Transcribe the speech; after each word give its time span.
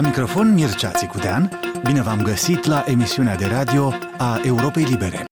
La 0.00 0.06
microfon 0.06 0.54
Mircea 0.54 0.90
Țicudean, 0.90 1.60
bine 1.84 2.02
v-am 2.02 2.22
găsit 2.22 2.64
la 2.64 2.84
emisiunea 2.86 3.36
de 3.36 3.46
radio 3.46 3.92
a 4.18 4.40
Europei 4.44 4.82
Libere. 4.82 5.24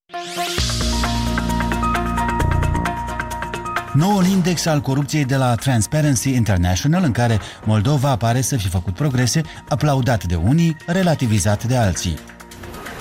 Noul 3.92 4.24
index 4.24 4.66
al 4.66 4.80
corupției 4.80 5.24
de 5.24 5.36
la 5.36 5.54
Transparency 5.54 6.34
International, 6.34 7.02
în 7.04 7.12
care 7.12 7.38
Moldova 7.64 8.16
pare 8.16 8.40
să 8.40 8.56
fi 8.56 8.68
făcut 8.68 8.94
progrese, 8.94 9.40
aplaudat 9.68 10.24
de 10.24 10.34
unii, 10.34 10.76
relativizat 10.86 11.64
de 11.64 11.76
alții. 11.76 12.18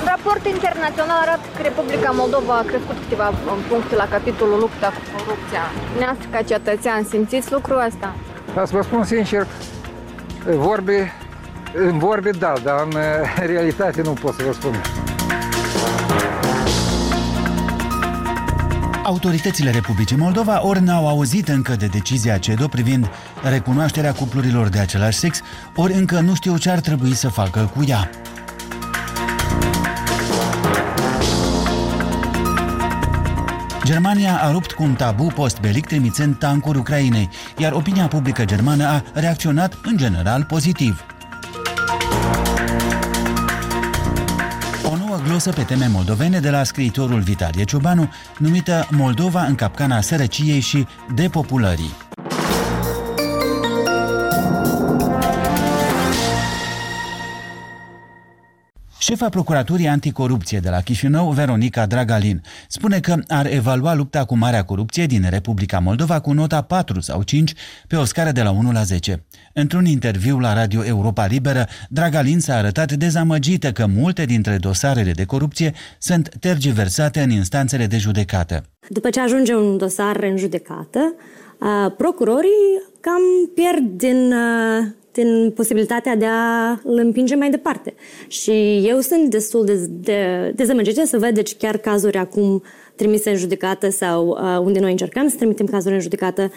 Raport 0.06 0.46
internațional 0.46 1.18
arată 1.22 1.48
că 1.56 1.62
Republica 1.62 2.12
Moldova 2.12 2.58
a 2.58 2.64
crescut 2.64 2.98
câteva 3.04 3.34
puncte 3.70 3.96
la 3.96 4.08
capitolul 4.08 4.60
lupta 4.60 4.88
cu 4.88 5.02
corupția. 5.16 5.64
Neastră 6.00 6.28
ca 6.32 6.42
cetățean, 6.42 7.04
simțiți 7.04 7.52
lucrul 7.52 7.84
ăsta? 7.88 8.16
Ca 8.56 8.66
să 8.66 8.76
vă 8.76 8.82
spun 8.82 9.04
sincer, 9.04 9.48
vorbe, 10.56 11.12
în 11.78 11.98
vorbe 11.98 12.30
da, 12.30 12.54
dar 12.64 12.76
în 12.86 12.98
realitate 13.54 14.02
nu 14.02 14.12
pot 14.12 14.34
să 14.34 14.44
vă 14.46 14.54
spun. 14.54 14.82
Autoritățile 19.04 19.72
Republicii 19.72 20.16
Moldova 20.16 20.66
ori 20.66 20.82
n-au 20.82 21.08
auzit 21.08 21.48
încă 21.48 21.76
de 21.76 21.86
decizia 21.86 22.38
CEDO 22.38 22.68
privind 22.68 23.10
recunoașterea 23.50 24.14
cuplurilor 24.14 24.68
de 24.68 24.80
același 24.80 25.18
sex, 25.18 25.42
ori 25.76 25.94
încă 25.94 26.20
nu 26.20 26.36
știu 26.36 26.58
ce 26.58 26.70
ar 26.70 26.80
trebui 26.80 27.14
să 27.14 27.30
facă 27.30 27.72
cu 27.76 27.84
ea. 27.88 28.10
Germania 33.84 34.40
a 34.42 34.52
rupt 34.52 34.72
cu 34.72 34.84
un 34.84 34.94
tabu 34.94 35.32
post-belic 35.36 35.86
trimițând 35.86 36.38
tancuri 36.38 36.78
Ucrainei, 36.78 37.30
iar 37.58 37.72
opinia 37.72 38.08
publică 38.08 38.46
germană 38.46 38.86
a 38.86 39.04
reacționat 39.14 39.78
în 39.84 39.98
general 39.98 40.44
pozitiv. 40.44 41.17
Glosă 45.28 45.52
pe 45.52 45.62
teme 45.64 45.88
moldovene 45.88 46.40
de 46.40 46.50
la 46.50 46.64
scriitorul 46.64 47.20
Vitalie 47.20 47.64
Ciobanu, 47.64 48.10
numită 48.38 48.88
Moldova 48.92 49.44
în 49.44 49.56
capcana 49.56 50.02
sărăciei 50.02 50.60
și 50.60 50.88
depopulării. 51.14 52.07
Șefa 59.08 59.30
Procuraturii 59.30 59.88
Anticorupție 59.88 60.60
de 60.60 60.70
la 60.70 60.82
Chișinău, 60.82 61.30
Veronica 61.30 61.86
Dragalin, 61.86 62.42
spune 62.68 63.00
că 63.00 63.16
ar 63.28 63.46
evalua 63.46 63.94
lupta 63.94 64.26
cu 64.26 64.38
marea 64.38 64.64
corupție 64.64 65.06
din 65.06 65.26
Republica 65.30 65.80
Moldova 65.80 66.20
cu 66.20 66.32
nota 66.32 66.62
4 66.62 67.00
sau 67.00 67.24
5 67.24 67.54
pe 67.88 67.96
o 67.96 68.04
scară 68.04 68.32
de 68.32 68.42
la 68.42 68.52
1 68.52 68.72
la 68.72 68.84
10. 68.84 69.26
Într-un 69.54 69.86
interviu 69.86 70.40
la 70.40 70.54
Radio 70.54 70.86
Europa 70.86 71.26
Liberă, 71.26 71.66
Dragalin 71.90 72.40
s-a 72.40 72.56
arătat 72.56 72.92
dezamăgită 72.92 73.72
că 73.72 73.86
multe 73.86 74.26
dintre 74.26 74.58
dosarele 74.58 75.12
de 75.12 75.26
corupție 75.26 75.74
sunt 76.00 76.30
tergiversate 76.40 77.22
în 77.22 77.30
instanțele 77.30 77.86
de 77.86 77.98
judecată. 77.98 78.64
După 78.90 79.10
ce 79.10 79.20
ajunge 79.20 79.56
un 79.56 79.78
dosar 79.78 80.24
în 80.24 80.38
judecată, 80.38 81.16
procurorii 81.98 82.82
cam 83.00 83.22
pierd 83.56 83.98
din 83.98 84.34
din 85.22 85.52
posibilitatea 85.52 86.16
de 86.16 86.26
a 86.26 86.72
îl 86.84 86.98
împinge 86.98 87.36
mai 87.36 87.50
departe. 87.50 87.94
Și 88.28 88.84
eu 88.88 89.00
sunt 89.00 89.30
destul 89.30 89.66
de, 89.66 89.74
de 89.90 90.52
dezamăgită 90.56 91.06
să 91.06 91.18
văd 91.18 91.30
deci 91.30 91.56
chiar 91.56 91.78
cazuri 91.78 92.18
acum 92.18 92.64
trimise 92.96 93.30
în 93.30 93.36
judecată 93.36 93.90
sau 93.90 94.28
uh, 94.28 94.60
unde 94.60 94.80
noi 94.80 94.92
încercăm 94.92 95.28
să 95.28 95.36
trimitem 95.36 95.66
cazuri 95.66 95.94
în 95.94 96.00
judecată, 96.00 96.52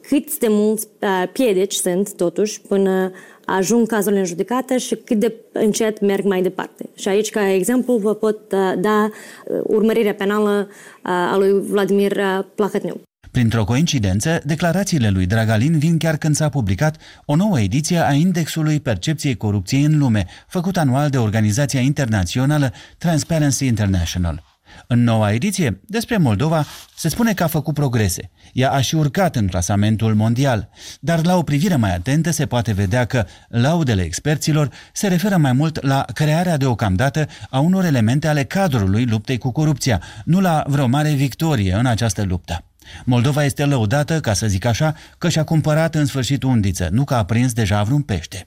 cât 0.00 0.38
de 0.38 0.46
mulți 0.50 0.88
uh, 1.00 1.28
piedici 1.32 1.74
sunt 1.74 2.14
totuși 2.14 2.60
până 2.60 3.12
ajung 3.44 3.86
cazurile 3.86 4.20
în 4.20 4.26
judecată 4.26 4.76
și 4.76 4.94
cât 4.94 5.18
de 5.18 5.34
încet 5.52 6.00
merg 6.00 6.24
mai 6.24 6.42
departe. 6.42 6.90
Și 6.94 7.08
aici, 7.08 7.30
ca 7.30 7.52
exemplu, 7.52 7.96
vă 7.96 8.14
pot 8.14 8.52
uh, 8.52 8.72
da 8.78 9.10
uh, 9.46 9.60
urmărirea 9.62 10.14
penală 10.14 10.68
uh, 10.68 11.10
a 11.10 11.36
lui 11.36 11.60
Vladimir 11.60 12.16
uh, 12.16 12.44
Plahătneu. 12.54 13.00
Printr-o 13.32 13.64
coincidență, 13.64 14.40
declarațiile 14.44 15.08
lui 15.08 15.26
Dragalin 15.26 15.78
vin 15.78 15.98
chiar 15.98 16.16
când 16.16 16.34
s-a 16.34 16.48
publicat 16.48 16.96
o 17.24 17.36
nouă 17.36 17.60
ediție 17.60 18.06
a 18.06 18.12
Indexului 18.12 18.80
Percepției 18.80 19.36
Corupției 19.36 19.82
în 19.82 19.98
Lume, 19.98 20.26
făcut 20.48 20.76
anual 20.76 21.10
de 21.10 21.18
organizația 21.18 21.80
internațională 21.80 22.72
Transparency 22.98 23.66
International. 23.66 24.42
În 24.86 25.02
noua 25.02 25.32
ediție, 25.32 25.80
despre 25.86 26.16
Moldova, 26.16 26.64
se 26.96 27.08
spune 27.08 27.32
că 27.32 27.42
a 27.42 27.46
făcut 27.46 27.74
progrese. 27.74 28.30
Ea 28.52 28.72
a 28.72 28.80
și 28.80 28.94
urcat 28.94 29.36
în 29.36 29.46
clasamentul 29.46 30.14
mondial, 30.14 30.68
dar 31.00 31.24
la 31.24 31.36
o 31.36 31.42
privire 31.42 31.76
mai 31.76 31.94
atentă 31.94 32.30
se 32.30 32.46
poate 32.46 32.72
vedea 32.72 33.04
că 33.04 33.26
laudele 33.48 34.02
experților 34.02 34.68
se 34.92 35.08
referă 35.08 35.36
mai 35.36 35.52
mult 35.52 35.82
la 35.82 36.04
crearea 36.14 36.56
deocamdată 36.56 37.26
a 37.50 37.58
unor 37.58 37.84
elemente 37.84 38.28
ale 38.28 38.44
cadrului 38.44 39.04
luptei 39.04 39.38
cu 39.38 39.50
corupția, 39.50 40.02
nu 40.24 40.40
la 40.40 40.64
vreo 40.66 40.86
mare 40.86 41.12
victorie 41.12 41.74
în 41.74 41.86
această 41.86 42.22
luptă. 42.22 42.64
Moldova 43.04 43.44
este 43.44 43.64
lăudată, 43.64 44.20
ca 44.20 44.32
să 44.32 44.46
zic 44.46 44.64
așa, 44.64 44.94
că 45.18 45.28
și-a 45.28 45.44
cumpărat 45.44 45.94
în 45.94 46.06
sfârșit 46.06 46.42
undiță, 46.42 46.88
nu 46.90 47.04
că 47.04 47.14
a 47.14 47.24
prins 47.24 47.52
deja 47.52 47.82
vreun 47.82 48.02
pește. 48.02 48.46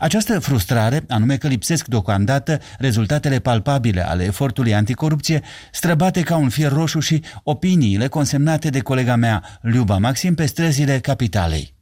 Această 0.00 0.38
frustrare, 0.38 1.04
anume 1.08 1.36
că 1.36 1.46
lipsesc 1.46 1.86
deocamdată 1.86 2.60
rezultatele 2.78 3.38
palpabile 3.38 4.08
ale 4.08 4.24
efortului 4.24 4.74
anticorupție, 4.74 5.42
străbate 5.72 6.20
ca 6.22 6.36
un 6.36 6.48
fir 6.48 6.72
roșu 6.72 7.00
și 7.00 7.22
opiniile 7.42 8.08
consemnate 8.08 8.68
de 8.68 8.80
colega 8.80 9.16
mea, 9.16 9.42
Liuba 9.60 9.98
Maxim, 9.98 10.34
pe 10.34 10.46
străzile 10.46 10.98
capitalei. 10.98 11.76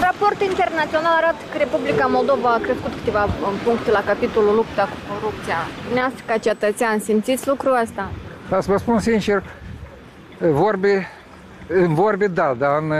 Raport 0.00 0.42
internațional 0.42 1.14
arată 1.16 1.42
că 1.52 1.58
Republica 1.58 2.06
Moldova 2.06 2.50
a 2.54 2.58
crescut 2.58 2.92
câteva 2.98 3.24
puncte 3.64 3.90
la 3.90 4.02
capitolul 4.06 4.54
lupta 4.54 4.82
cu 4.82 4.98
corupția. 5.12 5.60
Neastră 5.94 6.22
ca 6.26 6.36
cetățean, 6.36 6.98
simțiți 7.00 7.48
lucrul 7.48 7.78
ăsta? 7.82 8.12
Ca 8.50 8.60
să 8.60 8.70
vă 8.70 8.78
spun 8.78 8.98
sincer, 9.00 9.42
vorbe, 10.38 11.08
în 11.66 11.94
vorbe 11.94 12.26
da, 12.26 12.54
dar 12.58 12.78
în 12.82 12.92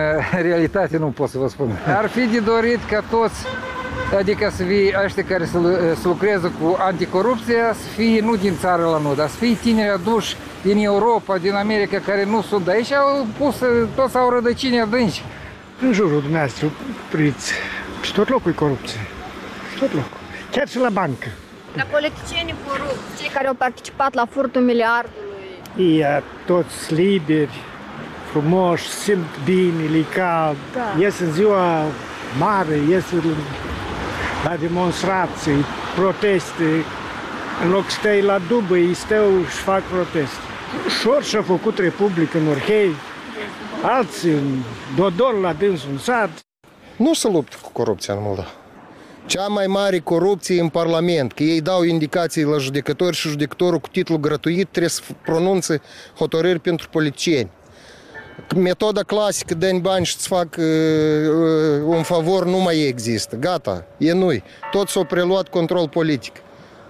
realitate 0.42 0.96
nu 0.98 1.06
pot 1.06 1.28
să 1.28 1.38
vă 1.38 1.48
spun. 1.48 1.78
Ar 1.86 2.08
fi 2.08 2.26
de 2.26 2.38
dorit 2.38 2.84
ca 2.90 3.02
toți, 3.10 3.46
adică 4.18 4.50
să 4.54 4.62
fie 4.62 5.00
ăștia 5.04 5.24
care 5.24 5.44
să, 5.44 5.58
să 6.00 6.08
lucreze 6.08 6.52
cu 6.60 6.76
anticorupția, 6.78 7.72
să 7.72 7.88
fie 7.94 8.20
nu 8.20 8.36
din 8.36 8.56
țară 8.58 8.82
la 8.82 8.98
noi, 8.98 9.16
dar 9.16 9.28
să 9.28 9.36
fie 9.36 9.54
tineri 9.54 9.90
aduși 9.90 10.36
din 10.62 10.78
Europa, 10.78 11.38
din 11.38 11.52
America, 11.52 11.98
care 11.98 12.24
nu 12.24 12.42
sunt 12.42 12.64
de 12.64 12.70
aici, 12.70 12.92
au 12.92 13.26
pus, 13.38 13.56
toți 13.94 14.16
au 14.16 14.30
rădăcini 14.30 14.80
adânci. 14.80 15.22
În 15.80 15.92
jurul 15.92 16.20
dumneavoastră, 16.20 16.70
priți, 17.10 17.52
și 18.02 18.12
tot 18.12 18.28
locul 18.28 18.50
e 18.50 18.54
corupție. 18.54 19.00
Și 19.72 19.78
tot 19.78 19.92
locul. 19.92 20.18
Chiar 20.50 20.68
și 20.68 20.78
la 20.78 20.88
bancă. 20.88 21.28
Dar 21.76 21.86
politicienii 21.90 22.54
corupți, 22.66 23.20
cei 23.20 23.30
care 23.34 23.46
au 23.46 23.54
participat 23.54 24.14
la 24.14 24.26
furtul 24.30 24.62
miliardului, 24.62 25.23
ei 25.76 26.04
toți 26.46 26.94
liberi, 26.94 27.60
frumoși, 28.30 28.88
simt 28.88 29.44
bine, 29.44 29.86
li 29.90 30.02
cald, 30.02 30.56
da. 30.74 31.00
ies 31.00 31.18
în 31.18 31.32
ziua 31.32 31.84
mare, 32.38 32.76
ies 32.88 33.04
la 34.44 34.56
demonstrații, 34.56 35.64
proteste, 35.96 36.84
în 37.64 37.70
loc 37.70 37.90
să 37.90 37.96
stai 37.98 38.22
la 38.22 38.38
dubă, 38.48 38.76
ei 38.76 38.94
stau 38.94 39.30
și 39.50 39.56
fac 39.56 39.82
proteste. 39.82 40.38
Ușor 40.86 41.22
și-a 41.22 41.42
făcut 41.42 41.78
Republică 41.78 42.38
în 42.38 42.48
Orhei, 42.48 42.90
alții 43.82 44.32
în 44.32 44.58
Dodol 44.96 45.34
la 45.42 45.52
dânsul 45.52 45.88
în 45.92 45.98
sat. 45.98 46.30
Nu 46.96 47.12
se 47.12 47.28
luptă 47.28 47.56
cu 47.62 47.70
corupția 47.72 48.14
în 48.14 48.20
Moldova 48.22 48.48
cea 49.26 49.46
mai 49.46 49.66
mare 49.66 49.98
corupție 49.98 50.60
în 50.60 50.68
Parlament, 50.68 51.32
că 51.32 51.42
ei 51.42 51.60
dau 51.60 51.82
indicații 51.82 52.44
la 52.44 52.58
judecători 52.58 53.16
și 53.16 53.28
judecătorul 53.28 53.78
cu 53.78 53.88
titlu 53.88 54.18
gratuit 54.18 54.68
trebuie 54.68 54.90
să 54.90 55.02
pronunțe 55.22 55.80
hotărâri 56.16 56.58
pentru 56.58 56.88
politicieni. 56.90 57.50
Metoda 58.56 59.00
clasică, 59.00 59.54
dă 59.54 59.78
bani 59.80 60.04
și 60.04 60.14
îți 60.16 60.26
fac 60.26 60.56
uh, 60.58 60.64
uh, 60.64 61.82
un 61.86 62.02
favor, 62.02 62.44
nu 62.44 62.58
mai 62.58 62.80
există. 62.80 63.36
Gata, 63.36 63.86
e 63.98 64.12
nu 64.12 64.30
Tot 64.70 64.88
s-a 64.88 65.04
preluat 65.04 65.48
control 65.48 65.88
politic. 65.88 66.32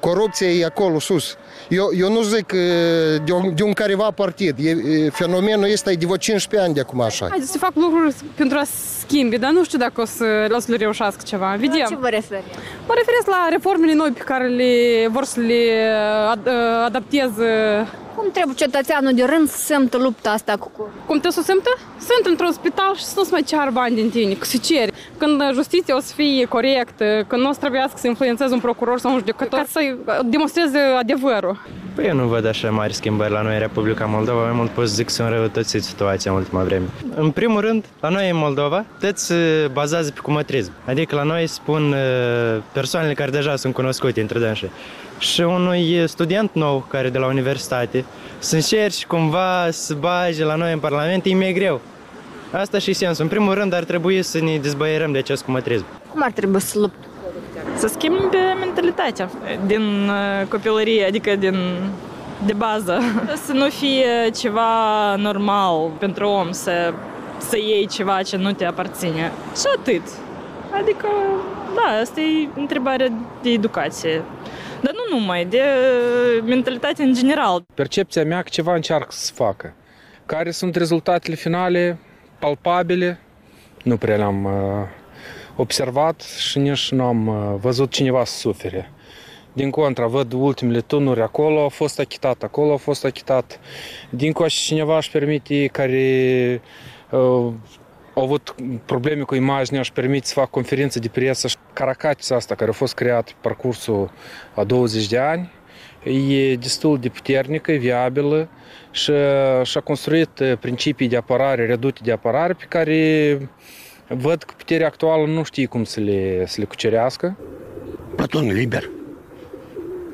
Corupția 0.09 0.47
e 0.47 0.65
acolo 0.65 0.99
sus. 0.99 1.37
Eu, 1.69 1.91
eu 1.99 2.13
nu 2.13 2.23
zic 2.23 2.53
de 3.25 3.33
un, 3.33 3.55
de 3.55 3.63
un 3.63 3.73
careva 3.73 4.11
partid. 4.11 4.55
E, 4.59 5.11
fenomenul 5.11 5.67
este 5.67 5.95
de 5.95 6.05
vreo 6.05 6.17
15 6.17 6.67
ani 6.67 6.75
de 6.75 6.81
acum 6.81 7.01
așa. 7.01 7.27
Haideți 7.29 7.51
să 7.51 7.59
fac 7.59 7.73
lucruri 7.75 8.15
pentru 8.35 8.59
a 8.59 8.65
schimbi, 8.99 9.39
dar 9.39 9.51
nu 9.51 9.65
știu 9.65 9.79
dacă 9.79 10.01
o 10.01 10.05
să, 10.05 10.25
o 10.51 10.59
să 10.59 10.71
le 10.71 10.77
reușească 10.77 11.23
ceva. 11.25 11.57
Vedem. 11.59 11.79
La 11.79 11.85
ce 11.85 11.97
vă 11.97 12.09
referi? 12.09 12.45
Mă 12.89 12.95
referesc 12.97 13.27
la 13.27 13.47
reformele 13.51 13.95
noi 13.95 14.11
pe 14.11 14.23
care 14.23 14.47
le 14.47 14.73
vor 15.11 15.25
să 15.25 15.41
le 15.41 15.89
ad, 16.31 16.49
adapteze 16.85 17.53
cum 18.17 18.31
trebuie 18.33 18.55
cetățeanul 18.57 19.15
de 19.15 19.25
rând 19.25 19.49
să 19.49 19.57
simtă 19.57 19.97
lupta 19.97 20.31
asta 20.31 20.57
cu 20.57 20.71
Cum 21.07 21.19
trebuie 21.21 21.33
să 21.33 21.43
simtă? 21.43 21.71
Sunt 21.99 22.27
într-un 22.27 22.53
spital 22.53 22.95
și 22.97 23.05
să 23.05 23.13
nu-ți 23.17 23.33
mai 23.33 23.43
ceară 23.43 23.71
bani 23.71 23.95
din 23.95 24.11
tine, 24.11 24.33
că 24.33 24.45
se 24.45 24.59
ceri. 24.59 24.93
Când 25.19 25.43
justiția 25.53 25.97
o 25.97 26.01
să 26.01 26.13
fie 26.15 26.45
corectă, 26.45 27.25
când 27.29 27.43
nu 27.43 27.49
o 27.49 27.53
să 27.53 27.59
trebuiască 27.59 27.97
să 27.99 28.07
influențeze 28.07 28.53
un 28.55 28.61
procuror 28.61 28.99
sau 28.99 29.13
un 29.13 29.19
judecător, 29.19 29.59
ca 29.59 29.65
să 29.69 29.81
demonstreze 30.25 30.79
adevărul. 30.79 31.61
Păi 31.95 32.07
eu 32.07 32.15
nu 32.15 32.27
văd 32.27 32.47
așa 32.47 32.71
mari 32.71 32.95
schimbări 32.95 33.33
la 33.33 33.43
noi 33.43 33.53
în 33.53 33.59
Republica 33.59 34.05
Moldova, 34.05 34.43
mai 34.43 34.53
mult 34.53 34.71
pot 34.71 34.89
să 34.89 34.95
zic 34.95 35.07
că 35.07 35.13
sunt 35.13 35.29
răutățit 35.29 35.83
situația 35.83 36.31
în 36.31 36.37
ultima 36.37 36.63
vreme. 36.63 36.85
În 37.15 37.31
primul 37.31 37.61
rând, 37.61 37.85
la 38.01 38.09
noi 38.09 38.31
în 38.31 38.37
Moldova, 38.37 38.85
toți 39.01 39.25
se 39.25 39.71
bazează 39.73 40.11
pe 40.11 40.21
cumătrism. 40.21 40.73
Adică 40.85 41.15
la 41.15 41.23
noi 41.23 41.47
spun 41.47 41.93
uh, 41.93 42.63
persoanele 42.73 43.15
care 43.15 43.31
deja 43.31 43.57
sunt 43.57 43.75
cunoscute 43.75 44.21
între 44.21 44.39
dânsi. 44.39 44.67
Și 45.25 45.41
unui 45.41 46.09
student 46.09 46.51
nou 46.53 46.85
care 46.89 47.11
de 47.11 47.19
la 47.19 47.27
universitate 47.27 48.05
să 48.39 48.55
încerci 48.55 49.07
cumva 49.07 49.69
să 49.71 49.95
bage 49.95 50.45
la 50.45 50.55
noi 50.55 50.73
în 50.73 50.79
Parlament, 50.79 51.25
e 51.25 51.35
mai 51.35 51.53
greu. 51.53 51.81
Asta 52.53 52.79
și 52.79 52.93
sensul. 52.93 53.23
În 53.23 53.31
primul 53.31 53.55
rând 53.55 53.73
ar 53.73 53.85
trebui 53.85 54.23
să 54.23 54.41
ne 54.41 54.59
dezbăierăm 54.59 55.13
de 55.13 55.19
acest 55.19 55.45
cumătrism. 55.45 55.85
Cum 56.13 56.23
ar 56.23 56.31
trebui 56.31 56.61
să 56.61 56.79
lupt? 56.79 57.05
Să 57.77 57.87
schimbe 57.87 58.57
mentalitatea 58.61 59.31
din 59.67 59.83
uh, 59.83 60.47
copilărie, 60.49 61.05
adică 61.07 61.37
din 61.37 61.57
de 62.47 62.53
bază. 62.53 63.01
Să 63.47 63.53
nu 63.53 63.69
fie 63.69 64.31
ceva 64.37 65.15
normal 65.17 65.91
pentru 65.99 66.29
om 66.29 66.53
să, 66.53 66.93
să 67.39 67.57
iei 67.57 67.87
ceva 67.87 68.23
ce 68.23 68.37
nu 68.37 68.53
te 68.53 68.65
aparține. 68.65 69.33
Și 69.57 69.65
atât. 69.79 70.03
Adică, 70.81 71.09
da, 71.75 72.01
asta 72.01 72.21
e 72.21 72.49
întrebarea 72.57 73.13
de 73.43 73.51
educație. 73.51 74.23
Dar 75.05 75.13
nu 75.13 75.19
numai, 75.19 75.45
de 75.45 75.63
mentalitate 76.45 77.03
în 77.03 77.15
general. 77.15 77.65
Percepția 77.75 78.25
mea 78.25 78.43
că 78.43 78.49
ceva 78.49 78.75
încearcă 78.75 79.09
să 79.11 79.33
facă. 79.33 79.75
Care 80.27 80.51
sunt 80.51 80.77
rezultatele 80.77 81.35
finale 81.35 81.99
palpabile? 82.39 83.19
Nu 83.83 83.97
prea 83.97 84.17
le-am 84.17 84.45
uh, 84.45 84.53
observat 85.57 86.21
și 86.21 86.59
nici 86.59 86.91
nu 86.91 87.05
am 87.05 87.27
uh, 87.27 87.55
văzut 87.61 87.91
cineva 87.91 88.25
să 88.25 88.39
sufere. 88.39 88.91
Din 89.53 89.71
contra, 89.71 90.07
văd 90.07 90.33
ultimele 90.33 90.81
tunuri 90.81 91.21
acolo, 91.21 91.65
a 91.65 91.69
fost 91.69 91.99
achitat, 92.01 92.43
acolo 92.43 92.73
a 92.73 92.77
fost 92.77 93.05
achitat. 93.05 93.61
Din 94.11 94.33
coace 94.33 94.57
cineva 94.57 94.97
își 94.97 95.11
permite 95.11 95.67
care 95.67 96.61
uh, 98.15 98.23
au 98.23 98.23
avut 98.23 98.55
probleme 98.85 99.23
cu 99.23 99.35
imaginea, 99.35 99.81
își 99.81 99.93
permite 99.93 100.27
să 100.27 100.33
fac 100.33 100.51
conferință 100.51 100.99
de 100.99 101.09
presă 101.09 101.49
și 101.49 101.57
caracatica 101.73 102.35
asta 102.35 102.55
care 102.55 102.71
a 102.71 102.73
fost 102.73 102.95
creat 102.95 103.25
pe 103.25 103.35
parcursul 103.41 104.11
a 104.55 104.65
20 104.65 105.07
de 105.07 105.19
ani 105.19 105.53
e 106.05 106.57
destul 106.57 106.99
de 106.99 107.09
puternică, 107.09 107.73
viabilă 107.73 108.49
și 108.91 109.13
și-a 109.63 109.81
construit 109.81 110.43
principii 110.61 111.09
de 111.09 111.17
apărare, 111.17 111.67
redute 111.67 112.01
de 112.05 112.13
apărare 112.13 112.53
pe 112.53 112.65
care 112.69 113.39
văd 114.09 114.43
că 114.43 114.55
puterea 114.57 114.87
actuală 114.87 115.27
nu 115.27 115.43
știe 115.43 115.67
cum 115.67 115.85
să 115.85 116.01
le, 116.01 116.47
să 116.47 116.57
le 116.59 116.65
cucerească. 116.65 117.37
Platon 118.17 118.53
liber. 118.53 118.91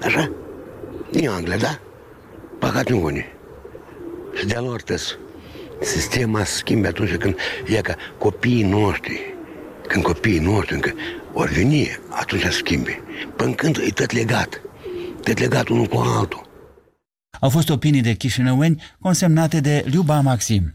Așa? 0.02 0.32
Din 1.10 1.28
Anglia, 1.28 1.56
da? 1.56 1.78
Păcat 2.58 2.88
nu 2.88 3.02
unii. 3.02 3.26
Și 4.34 4.46
de-a 4.46 4.60
lor 4.60 4.82
tăs. 4.82 5.18
Sistema 5.82 6.44
se 6.44 6.56
schimbe 6.56 6.88
atunci 6.88 7.14
când 7.14 7.36
e 7.66 7.80
ca 7.80 7.96
copiii 8.18 8.62
noștri, 8.62 9.34
când 9.88 10.02
copiii 10.02 10.38
noștri 10.38 10.74
încă 10.74 10.92
ori 11.32 11.52
veni, 11.52 11.88
atunci 12.08 12.42
se 12.42 12.50
schimbe. 12.50 13.00
Până 13.36 13.52
când 13.52 13.76
e 13.76 13.90
tot 13.90 14.12
legat, 14.12 14.60
tot 15.22 15.38
legat 15.38 15.68
unul 15.68 15.86
cu 15.86 15.96
altul. 15.96 16.48
Au 17.40 17.48
fost 17.48 17.70
opinii 17.70 18.00
de 18.00 18.14
chișinăueni 18.14 18.82
consemnate 19.00 19.60
de 19.60 19.84
Liuba 19.86 20.20
Maxim. 20.20 20.74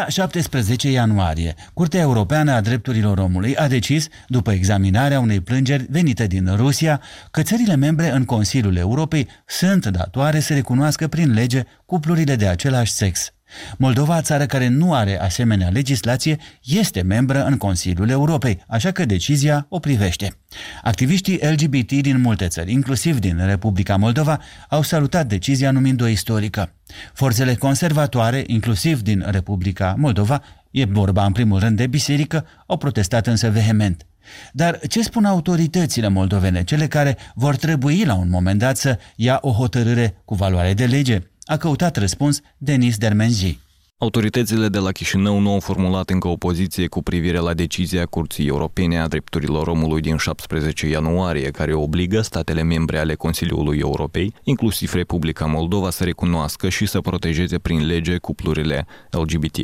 La 0.00 0.08
17 0.08 0.90
ianuarie, 0.90 1.54
Curtea 1.74 2.00
Europeană 2.00 2.52
a 2.52 2.60
Drepturilor 2.60 3.18
Omului 3.18 3.56
a 3.56 3.68
decis, 3.68 4.08
după 4.26 4.52
examinarea 4.52 5.20
unei 5.20 5.40
plângeri 5.40 5.86
venite 5.90 6.26
din 6.26 6.56
Rusia, 6.56 7.00
că 7.30 7.42
țările 7.42 7.76
membre 7.76 8.10
în 8.10 8.24
Consiliul 8.24 8.76
Europei 8.76 9.28
sunt 9.46 9.86
datoare 9.86 10.40
să 10.40 10.54
recunoască 10.54 11.08
prin 11.08 11.32
lege 11.32 11.62
cuplurile 11.86 12.36
de 12.36 12.46
același 12.46 12.92
sex. 12.92 13.32
Moldova, 13.78 14.20
țară 14.20 14.46
care 14.46 14.68
nu 14.68 14.94
are 14.94 15.20
asemenea 15.20 15.68
legislație, 15.68 16.36
este 16.64 17.02
membră 17.02 17.44
în 17.44 17.56
Consiliul 17.56 18.08
Europei, 18.08 18.64
așa 18.68 18.90
că 18.90 19.04
decizia 19.04 19.66
o 19.68 19.78
privește. 19.78 20.34
Activiștii 20.82 21.38
LGBT 21.42 21.92
din 21.92 22.20
multe 22.20 22.48
țări, 22.48 22.72
inclusiv 22.72 23.18
din 23.18 23.46
Republica 23.46 23.96
Moldova, 23.96 24.40
au 24.68 24.82
salutat 24.82 25.26
decizia 25.26 25.70
numind-o 25.70 26.06
istorică. 26.06 26.74
Forțele 27.14 27.54
conservatoare, 27.54 28.44
inclusiv 28.46 29.02
din 29.02 29.24
Republica 29.26 29.94
Moldova, 29.98 30.42
e 30.70 30.84
vorba 30.84 31.24
în 31.24 31.32
primul 31.32 31.58
rând 31.58 31.76
de 31.76 31.86
biserică, 31.86 32.46
au 32.66 32.76
protestat 32.76 33.26
însă 33.26 33.50
vehement. 33.50 34.04
Dar 34.52 34.78
ce 34.88 35.02
spun 35.02 35.24
autoritățile 35.24 36.08
moldovene, 36.08 36.64
cele 36.64 36.86
care 36.86 37.16
vor 37.34 37.56
trebui 37.56 38.04
la 38.04 38.14
un 38.14 38.28
moment 38.30 38.58
dat 38.58 38.76
să 38.76 38.98
ia 39.16 39.38
o 39.42 39.50
hotărâre 39.50 40.22
cu 40.24 40.34
valoare 40.34 40.74
de 40.74 40.86
lege? 40.86 41.29
A 41.44 41.56
căutat 41.56 41.96
răspuns 41.96 42.40
Denis 42.58 42.96
Dermenji. 42.96 43.58
Autoritățile 43.98 44.68
de 44.68 44.78
la 44.78 44.92
Chișinău 44.92 45.38
nu 45.38 45.52
au 45.52 45.60
formulat 45.60 46.10
încă 46.10 46.28
o 46.28 46.36
poziție 46.36 46.86
cu 46.86 47.02
privire 47.02 47.38
la 47.38 47.54
decizia 47.54 48.06
Curții 48.06 48.46
Europene 48.46 48.98
a 49.00 49.08
Drepturilor 49.08 49.66
Omului 49.66 50.00
din 50.00 50.16
17 50.16 50.88
ianuarie, 50.88 51.50
care 51.50 51.74
obligă 51.74 52.20
statele 52.20 52.62
membre 52.62 52.98
ale 52.98 53.14
Consiliului 53.14 53.78
Europei, 53.78 54.34
inclusiv 54.42 54.92
Republica 54.92 55.46
Moldova, 55.46 55.90
să 55.90 56.04
recunoască 56.04 56.68
și 56.68 56.86
să 56.86 57.00
protejeze 57.00 57.58
prin 57.58 57.86
lege 57.86 58.16
cuplurile 58.16 58.86
LGBT. 59.10 59.56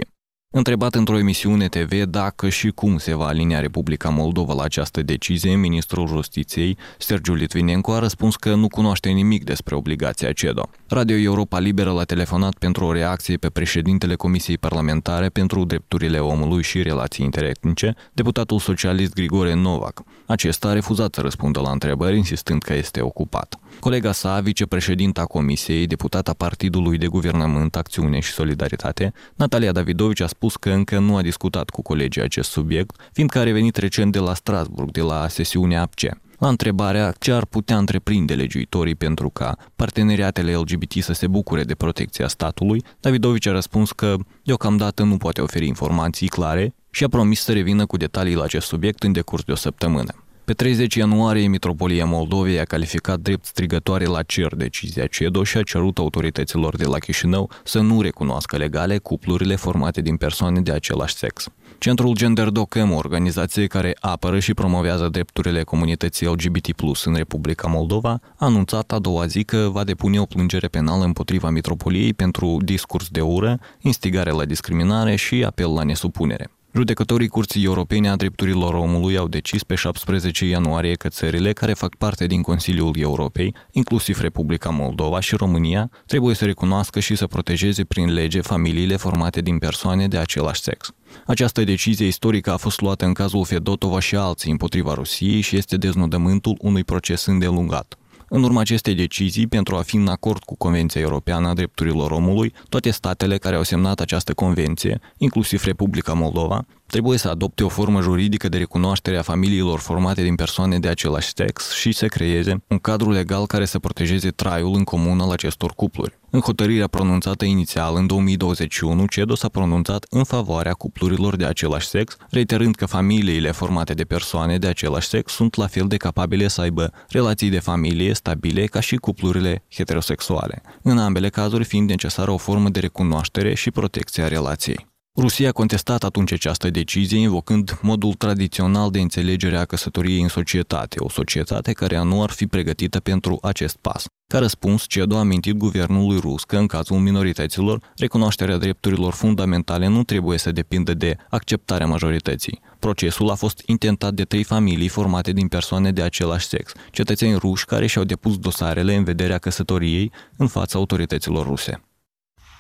Întrebat 0.51 0.95
într-o 0.95 1.19
emisiune 1.19 1.69
TV 1.69 2.03
dacă 2.03 2.49
și 2.49 2.71
cum 2.71 2.99
se 2.99 3.15
va 3.15 3.27
alinia 3.27 3.61
Republica 3.61 4.09
Moldova 4.09 4.55
la 4.55 4.63
această 4.63 5.03
decizie, 5.03 5.57
ministrul 5.57 6.07
justiției, 6.07 6.77
Sergiu 6.99 7.35
Litvinenko, 7.35 7.93
a 7.93 7.99
răspuns 7.99 8.37
că 8.37 8.55
nu 8.55 8.69
cunoaște 8.69 9.09
nimic 9.09 9.45
despre 9.45 9.75
obligația 9.75 10.33
CEDO. 10.33 10.69
Radio 10.89 11.17
Europa 11.17 11.59
Liberă 11.59 11.93
l-a 11.93 12.05
telefonat 12.05 12.55
pentru 12.59 12.85
o 12.85 12.93
reacție 12.93 13.37
pe 13.37 13.49
președintele 13.49 14.15
Comisiei 14.15 14.59
Parlamentare 14.59 15.29
pentru 15.29 15.65
Drepturile 15.65 16.19
Omului 16.19 16.63
și 16.63 16.83
Relații 16.83 17.25
Interetnice, 17.25 17.95
deputatul 18.13 18.59
socialist 18.59 19.15
Grigore 19.15 19.55
Novak. 19.55 20.03
Acesta 20.27 20.69
a 20.69 20.73
refuzat 20.73 21.15
să 21.15 21.21
răspundă 21.21 21.61
la 21.61 21.71
întrebări, 21.71 22.17
insistând 22.17 22.63
că 22.63 22.75
este 22.75 23.01
ocupat. 23.01 23.59
Colega 23.81 24.13
sa, 24.13 24.41
vicepreședinta 24.41 25.25
Comisiei, 25.25 25.87
deputata 25.87 26.33
Partidului 26.33 26.99
de 26.99 27.07
Guvernământ, 27.07 27.77
Acțiune 27.77 28.21
și 28.21 28.33
Solidaritate, 28.33 29.13
Natalia 29.35 29.73
Davidovici 29.73 30.21
a 30.21 30.27
spus 30.27 30.57
că 30.57 30.71
încă 30.71 30.99
nu 30.99 31.17
a 31.17 31.23
discutat 31.23 31.71
cu 31.71 31.83
colegii 31.83 32.23
acest 32.23 32.51
subiect, 32.51 32.97
fiindcă 33.13 33.39
a 33.39 33.43
revenit 33.43 33.77
recent 33.77 34.13
de 34.13 34.19
la 34.19 34.35
Strasburg, 34.35 34.91
de 34.91 35.01
la 35.01 35.29
sesiunea 35.29 35.83
APCE. 35.83 36.21
La 36.39 36.49
întrebarea 36.49 37.15
ce 37.19 37.33
ar 37.33 37.45
putea 37.45 37.79
întreprinde 37.79 38.35
legiuitorii 38.35 38.95
pentru 38.95 39.29
ca 39.29 39.57
parteneriatele 39.77 40.55
LGBT 40.55 40.93
să 40.93 41.13
se 41.13 41.27
bucure 41.27 41.63
de 41.63 41.75
protecția 41.75 42.29
statului, 42.29 42.85
Davidovici 43.01 43.47
a 43.47 43.53
răspuns 43.53 43.93
că 43.93 44.17
deocamdată 44.45 45.03
nu 45.03 45.17
poate 45.17 45.41
oferi 45.41 45.67
informații 45.67 46.29
clare 46.29 46.75
și 46.97 47.05
a 47.05 47.09
promis 47.09 47.41
să 47.41 47.53
revină 47.53 47.87
cu 47.87 47.97
detalii 47.97 48.35
la 48.35 48.43
acest 48.43 48.67
subiect 48.67 49.03
în 49.03 49.13
decurs 49.13 49.43
de 49.43 49.53
o 49.53 49.55
săptămână. 49.55 50.15
Pe 50.45 50.53
30 50.53 50.95
ianuarie, 50.95 51.47
Mitropolia 51.47 52.05
Moldovei 52.05 52.61
a 52.61 52.65
calificat 52.65 53.19
drept 53.19 53.45
strigătoare 53.45 54.05
la 54.05 54.23
cer 54.23 54.55
decizia 54.55 55.07
CEDO 55.07 55.45
și 55.45 55.57
a 55.57 55.63
cerut 55.63 55.99
autorităților 55.99 56.77
de 56.77 56.85
la 56.85 56.99
Chișinău 56.99 57.51
să 57.65 57.81
nu 57.81 58.01
recunoască 58.01 58.57
legale 58.57 58.99
cuplurile 58.99 59.57
formate 59.57 60.01
din 60.01 60.17
persoane 60.17 60.61
de 60.61 60.73
același 60.73 61.15
sex. 61.15 61.49
Centrul 61.79 62.15
Gender 62.15 62.49
Docem, 62.49 62.93
o 62.93 62.97
organizație 62.97 63.67
care 63.67 63.97
apără 64.01 64.39
și 64.39 64.55
promovează 64.55 65.09
drepturile 65.09 65.63
comunității 65.63 66.27
LGBT+, 66.27 66.67
în 67.05 67.15
Republica 67.15 67.69
Moldova, 67.69 68.21
a 68.37 68.45
anunțat 68.45 68.93
a 68.93 68.99
doua 68.99 69.27
zi 69.27 69.45
că 69.45 69.69
va 69.73 69.85
depune 69.85 70.21
o 70.21 70.25
plângere 70.25 70.67
penală 70.67 71.05
împotriva 71.05 71.51
Mitropoliei 71.51 72.15
pentru 72.15 72.59
discurs 72.65 73.09
de 73.09 73.21
ură, 73.21 73.59
instigare 73.81 74.31
la 74.31 74.45
discriminare 74.45 75.17
și 75.17 75.45
apel 75.45 75.73
la 75.73 75.83
nesupunere. 75.83 76.51
Judecătorii 76.77 77.29
Curții 77.29 77.65
Europene 77.65 78.09
a 78.09 78.17
Drepturilor 78.17 78.75
Omului 78.75 79.17
au 79.17 79.29
decis 79.29 79.63
pe 79.63 79.75
17 79.75 80.45
ianuarie 80.47 80.95
că 80.95 81.09
țările 81.09 81.53
care 81.53 81.73
fac 81.73 81.95
parte 81.95 82.27
din 82.27 82.43
Consiliul 82.43 82.95
Europei, 82.99 83.55
inclusiv 83.71 84.21
Republica 84.21 84.71
Moldova 84.71 85.21
și 85.21 85.37
România, 85.37 85.91
trebuie 86.07 86.35
să 86.35 86.45
recunoască 86.45 87.01
și 87.01 87.17
să 87.17 87.27
protejeze 87.27 87.85
prin 87.85 88.13
lege 88.13 88.41
familiile 88.41 88.97
formate 88.97 89.41
din 89.41 89.59
persoane 89.59 90.09
de 90.09 90.19
același 90.19 90.61
sex. 90.61 90.93
Această 91.27 91.65
decizie 91.65 92.07
istorică 92.07 92.53
a 92.53 92.57
fost 92.57 92.81
luată 92.81 93.05
în 93.05 93.13
cazul 93.13 93.45
Fedotova 93.45 94.01
și 94.01 94.17
alții 94.17 94.51
împotriva 94.51 94.95
Rusiei 94.95 95.41
și 95.41 95.57
este 95.57 95.77
deznodământul 95.77 96.57
unui 96.61 96.85
proces 96.85 97.27
îndelungat. 97.27 97.99
În 98.29 98.43
urma 98.43 98.61
acestei 98.61 98.95
decizii, 98.95 99.47
pentru 99.47 99.77
a 99.77 99.83
fi 99.83 99.97
în 99.97 100.09
acord 100.09 100.43
cu 100.43 100.57
Convenția 100.57 101.01
Europeană 101.01 101.49
a 101.49 101.55
Drepturilor 101.55 102.11
Omului, 102.11 102.53
toate 102.69 102.91
statele 102.91 103.39
care 103.39 103.57
au 103.57 103.63
semnat 103.63 104.01
această 104.01 104.35
convenție, 104.35 105.01
inclusiv 105.19 105.65
Republica 105.65 106.13
Moldova, 106.13 106.65
trebuie 106.87 107.19
să 107.19 107.29
adopte 107.29 107.65
o 107.65 107.69
formă 107.69 108.01
juridică 108.01 108.49
de 108.49 108.59
recunoaștere 108.59 109.17
a 109.17 109.23
familiilor 109.23 109.79
formate 109.79 110.23
din 110.23 110.35
persoane 110.35 110.79
de 110.79 110.89
același 110.89 111.33
sex 111.35 111.73
și 111.73 111.93
să 111.93 112.07
creeze 112.07 112.63
un 112.69 112.79
cadru 112.79 113.11
legal 113.11 113.47
care 113.47 113.65
să 113.65 113.79
protejeze 113.79 114.31
traiul 114.31 114.75
în 114.75 114.85
comun 114.85 115.21
al 115.21 115.31
acestor 115.31 115.73
cupluri. 115.73 116.19
În 116.31 116.41
hotărârea 116.41 116.87
pronunțată 116.87 117.45
inițial 117.45 117.97
în 117.97 118.07
2021, 118.07 119.07
CEDO 119.07 119.35
s-a 119.35 119.49
pronunțat 119.49 120.07
în 120.11 120.25
favoarea 120.25 120.73
cuplurilor 120.73 121.37
de 121.37 121.45
același 121.45 121.87
sex, 121.87 122.17
reiterând 122.31 122.75
că 122.75 122.87
familiile 122.87 123.51
formate 123.51 123.95
de 123.95 124.05
persoane 124.05 124.59
de 124.59 124.67
același 124.67 125.09
sex 125.09 125.33
sunt 125.33 125.57
la 125.57 125.67
fel 125.67 125.87
de 125.87 125.97
capabile 125.97 126.49
să 126.49 126.61
aibă 126.61 126.93
relații 127.09 127.51
de 127.51 127.59
familie 127.59 128.13
stabile 128.13 128.67
ca 128.67 128.81
și 128.81 128.97
cuplurile 128.97 129.65
heterosexuale, 129.75 130.63
în 130.83 130.99
ambele 130.99 131.29
cazuri 131.29 131.65
fiind 131.65 131.89
necesară 131.89 132.31
o 132.31 132.37
formă 132.37 132.69
de 132.69 132.81
recunoaștere 132.81 133.55
și 133.55 133.71
protecție 133.71 134.23
a 134.23 134.29
relației. 134.29 134.95
Rusia 135.19 135.49
a 135.49 135.53
contestat 135.53 136.05
atunci 136.05 136.33
această 136.33 136.71
decizie, 136.71 137.19
invocând 137.19 137.79
modul 137.83 138.15
tradițional 138.15 138.91
de 138.91 139.01
înțelegere 139.01 139.57
a 139.57 139.65
căsătoriei 139.65 140.21
în 140.21 140.29
societate, 140.29 140.97
o 140.99 141.09
societate 141.09 141.73
care 141.73 142.03
nu 142.03 142.23
ar 142.23 142.31
fi 142.31 142.47
pregătită 142.47 143.01
pentru 143.01 143.39
acest 143.43 143.77
pas. 143.77 144.05
Ca 144.27 144.39
răspuns, 144.39 144.85
CEDO 144.87 145.17
a 145.17 145.23
mintit 145.23 145.55
guvernului 145.55 146.19
rus 146.19 146.45
că, 146.45 146.57
în 146.57 146.67
cazul 146.67 146.99
minorităților, 146.99 147.93
recunoașterea 147.97 148.57
drepturilor 148.57 149.13
fundamentale 149.13 149.87
nu 149.87 150.05
trebuie 150.05 150.39
să 150.39 150.53
depindă 150.53 150.95
de 150.95 151.17
acceptarea 151.31 151.87
majorității. 151.87 152.61
Procesul 152.79 153.31
a 153.31 153.35
fost 153.35 153.63
intentat 153.67 154.15
de 154.15 154.25
trei 154.25 154.45
familii 154.45 154.89
formate 154.89 155.33
din 155.33 155.49
persoane 155.49 155.93
de 155.93 156.03
același 156.03 156.47
sex, 156.47 156.73
cetățeni 156.91 157.39
ruși 157.39 157.65
care 157.65 157.87
și-au 157.87 158.05
depus 158.05 158.39
dosarele 158.39 158.95
în 158.95 159.05
vederea 159.05 159.39
căsătoriei 159.39 160.13
în 160.37 160.47
fața 160.47 160.79
autorităților 160.79 161.47
ruse. 161.47 161.81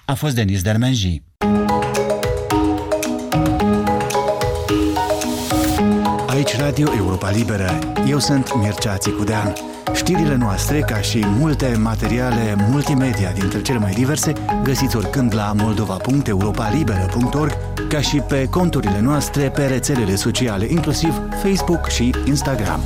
A 0.06 0.14
fost 0.14 0.34
Denis 0.34 0.62
Dermenji. 0.62 1.22
Aici 6.46 6.58
Radio 6.58 6.88
Europa 6.96 7.30
Liberă. 7.30 7.78
Eu 8.08 8.18
sunt 8.18 8.56
Mircea 8.56 8.96
Țicudean. 8.96 9.52
Știrile 9.94 10.34
noastre, 10.34 10.80
ca 10.80 11.00
și 11.00 11.24
multe 11.38 11.76
materiale 11.78 12.56
multimedia 12.70 13.32
dintre 13.32 13.62
cele 13.62 13.78
mai 13.78 13.92
diverse, 13.92 14.32
găsiți 14.62 14.96
oricând 14.96 15.34
la 15.34 15.52
moldova.europalibera.org, 15.56 17.52
ca 17.88 18.00
și 18.00 18.16
pe 18.16 18.46
conturile 18.50 19.00
noastre 19.00 19.50
pe 19.50 19.66
rețelele 19.66 20.14
sociale, 20.14 20.66
inclusiv 20.70 21.20
Facebook 21.42 21.88
și 21.88 22.14
Instagram. 22.24 22.80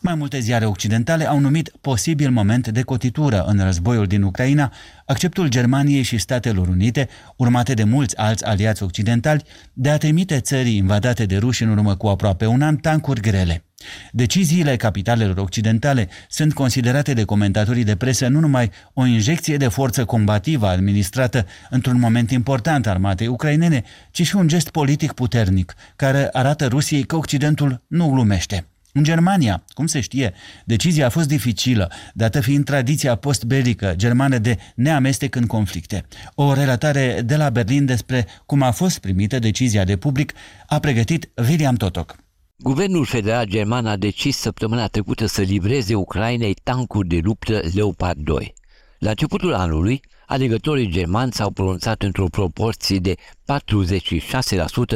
Mai 0.00 0.14
multe 0.14 0.38
ziare 0.38 0.64
occidentale 0.64 1.28
au 1.28 1.38
numit 1.38 1.72
posibil 1.80 2.30
moment 2.30 2.68
de 2.68 2.82
cotitură 2.82 3.44
în 3.46 3.64
războiul 3.64 4.06
din 4.06 4.22
Ucraina 4.22 4.72
acceptul 5.06 5.48
Germaniei 5.48 6.02
și 6.02 6.18
Statelor 6.18 6.68
Unite, 6.68 7.08
urmate 7.36 7.74
de 7.74 7.84
mulți 7.84 8.16
alți 8.16 8.44
aliați 8.44 8.82
occidentali, 8.82 9.42
de 9.72 9.90
a 9.90 9.96
trimite 9.96 10.40
țării 10.40 10.76
invadate 10.76 11.24
de 11.24 11.36
ruși 11.36 11.62
în 11.62 11.68
urmă 11.68 11.96
cu 11.96 12.06
aproape 12.06 12.46
un 12.46 12.62
an 12.62 12.76
tancuri 12.76 13.20
grele. 13.20 13.64
Deciziile 14.12 14.76
capitalelor 14.76 15.36
occidentale 15.38 16.08
sunt 16.28 16.54
considerate 16.54 17.12
de 17.12 17.24
comentatorii 17.24 17.84
de 17.84 17.96
presă 17.96 18.28
nu 18.28 18.40
numai 18.40 18.70
o 18.92 19.06
injecție 19.06 19.56
de 19.56 19.68
forță 19.68 20.04
combativă 20.04 20.66
administrată 20.66 21.46
într-un 21.70 21.98
moment 21.98 22.30
important 22.30 22.86
armatei 22.86 23.26
ucrainene, 23.26 23.84
ci 24.10 24.26
și 24.26 24.36
un 24.36 24.48
gest 24.48 24.70
politic 24.70 25.12
puternic, 25.12 25.74
care 25.96 26.28
arată 26.32 26.66
Rusiei 26.66 27.02
că 27.04 27.16
Occidentul 27.16 27.84
nu 27.86 28.08
glumește. 28.10 28.66
În 28.92 29.02
Germania, 29.02 29.64
cum 29.68 29.86
se 29.86 30.00
știe, 30.00 30.34
decizia 30.64 31.06
a 31.06 31.10
fost 31.10 31.28
dificilă, 31.28 31.92
dată 32.14 32.40
fiind 32.40 32.64
tradiția 32.64 33.14
postbelică 33.14 33.92
germană 33.96 34.38
de 34.38 34.58
neamestec 34.74 35.34
în 35.34 35.46
conflicte. 35.46 36.06
O 36.34 36.52
relatare 36.52 37.22
de 37.24 37.36
la 37.36 37.50
Berlin 37.50 37.84
despre 37.84 38.26
cum 38.46 38.62
a 38.62 38.70
fost 38.70 38.98
primită 38.98 39.38
decizia 39.38 39.84
de 39.84 39.96
public 39.96 40.32
a 40.66 40.78
pregătit 40.78 41.30
William 41.48 41.74
Totok. 41.74 42.16
Guvernul 42.56 43.04
federal 43.04 43.46
german 43.46 43.86
a 43.86 43.96
decis 43.96 44.36
săptămâna 44.36 44.86
trecută 44.86 45.26
să 45.26 45.40
livreze 45.40 45.94
Ucrainei 45.94 46.54
tancuri 46.54 47.08
de 47.08 47.20
luptă 47.22 47.60
Leopard 47.74 48.18
2. 48.18 48.54
La 48.98 49.10
începutul 49.10 49.54
anului, 49.54 50.00
alegătorii 50.26 50.90
germani 50.90 51.32
s-au 51.32 51.50
pronunțat 51.50 52.02
într-o 52.02 52.26
proporție 52.26 52.98
de 52.98 53.14
46% 53.14 53.16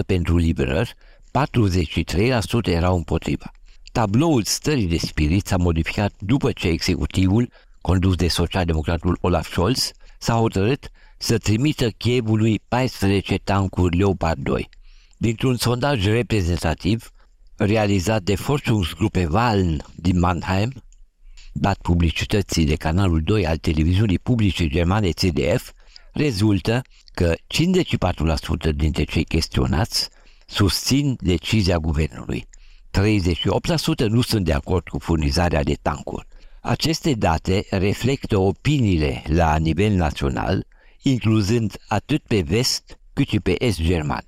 pentru 0.06 0.36
livrări, 0.36 0.94
43% 2.64 2.66
erau 2.66 2.96
împotriva. 2.96 3.52
Tabloul 3.92 4.42
stării 4.42 4.86
de 4.86 4.96
spirit 4.96 5.46
s-a 5.46 5.56
modificat 5.56 6.12
după 6.18 6.52
ce 6.52 6.68
executivul, 6.68 7.50
condus 7.80 8.14
de 8.14 8.28
socialdemocratul 8.28 9.18
Olaf 9.20 9.50
Scholz, 9.50 9.90
s-a 10.18 10.34
hotărât 10.34 10.90
să 11.18 11.38
trimită 11.38 11.90
Chievului 11.90 12.60
14 12.68 13.36
tancuri 13.36 13.96
Leopard 13.96 14.42
2. 14.42 14.68
Dintr-un 15.16 15.56
sondaj 15.56 16.06
reprezentativ 16.06 17.10
realizat 17.56 18.22
de 18.22 18.34
Forschungsgruppe 18.34 19.28
Wahlen 19.30 19.84
din 19.94 20.18
Mannheim, 20.18 20.72
dat 21.52 21.78
publicității 21.82 22.66
de 22.66 22.74
canalul 22.74 23.22
2 23.22 23.46
al 23.46 23.56
televiziunii 23.56 24.18
publice 24.18 24.68
germane 24.68 25.10
CDF, 25.10 25.72
rezultă 26.12 26.82
că 27.14 27.34
54% 27.34 28.74
dintre 28.74 29.04
cei 29.04 29.24
chestionați 29.24 30.08
susțin 30.46 31.16
decizia 31.20 31.78
guvernului. 31.78 32.46
38% 32.98 34.06
nu 34.08 34.20
sunt 34.20 34.44
de 34.44 34.52
acord 34.52 34.88
cu 34.88 34.98
furnizarea 34.98 35.62
de 35.62 35.76
tancuri. 35.82 36.26
Aceste 36.60 37.12
date 37.12 37.64
reflectă 37.70 38.38
opiniile 38.38 39.22
la 39.26 39.56
nivel 39.56 39.92
național, 39.92 40.66
incluzând 41.02 41.76
atât 41.88 42.22
pe 42.22 42.40
vest 42.40 42.98
cât 43.12 43.28
și 43.28 43.40
pe 43.40 43.64
est 43.64 43.80
german. 43.80 44.24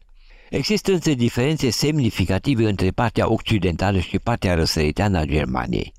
Există 0.51 0.93
însă 0.93 1.15
diferențe 1.15 1.71
semnificative 1.71 2.69
între 2.69 2.91
partea 2.91 3.33
occidentală 3.33 3.99
și 3.99 4.19
partea 4.19 4.55
răsăriteană 4.55 5.19
a 5.19 5.25
Germaniei. 5.25 5.93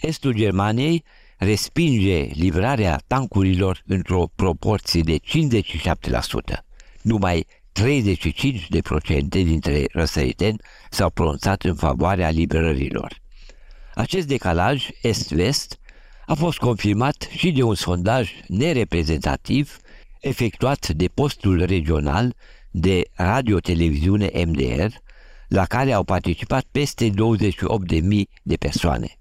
Estul 0.00 0.34
Germaniei 0.34 1.04
respinge 1.38 2.20
livrarea 2.20 3.02
tancurilor 3.06 3.82
într-o 3.86 4.30
proporție 4.34 5.00
de 5.00 5.16
57%. 5.18 6.58
Numai 7.02 7.46
35% 7.80 9.28
dintre 9.28 9.84
răsăriteni 9.92 10.58
s-au 10.90 11.10
pronunțat 11.10 11.62
în 11.62 11.74
favoarea 11.74 12.30
liberărilor. 12.30 13.20
Acest 13.94 14.26
decalaj 14.26 14.88
est-vest 15.02 15.78
a 16.26 16.34
fost 16.34 16.58
confirmat 16.58 17.28
și 17.36 17.50
de 17.50 17.62
un 17.62 17.74
sondaj 17.74 18.30
nereprezentativ 18.46 19.76
efectuat 20.20 20.88
de 20.88 21.08
postul 21.08 21.64
regional 21.64 22.34
de 22.70 23.02
radio-televiziune 23.14 24.30
MDR, 24.46 24.86
la 25.48 25.64
care 25.64 25.92
au 25.92 26.04
participat 26.04 26.64
peste 26.70 27.10
28.000 27.10 27.14
de 28.42 28.56
persoane. 28.56 29.18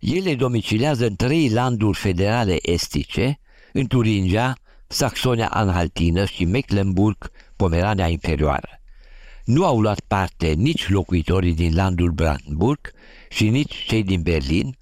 Ele 0.00 0.34
domicilează 0.34 1.06
în 1.06 1.16
trei 1.16 1.48
landuri 1.48 1.98
federale 1.98 2.56
estice, 2.62 3.40
în 3.72 3.86
Turingia, 3.86 4.54
Saxonia-Anhaltină 4.86 6.24
și 6.24 6.44
Mecklenburg, 6.44 7.30
Pomerania 7.56 8.08
Inferioară. 8.08 8.80
Nu 9.44 9.64
au 9.64 9.80
luat 9.80 10.00
parte 10.00 10.46
nici 10.46 10.88
locuitorii 10.88 11.54
din 11.54 11.74
landul 11.74 12.10
Brandenburg 12.10 12.92
și 13.28 13.48
nici 13.48 13.84
cei 13.86 14.02
din 14.02 14.22
Berlin, 14.22 14.76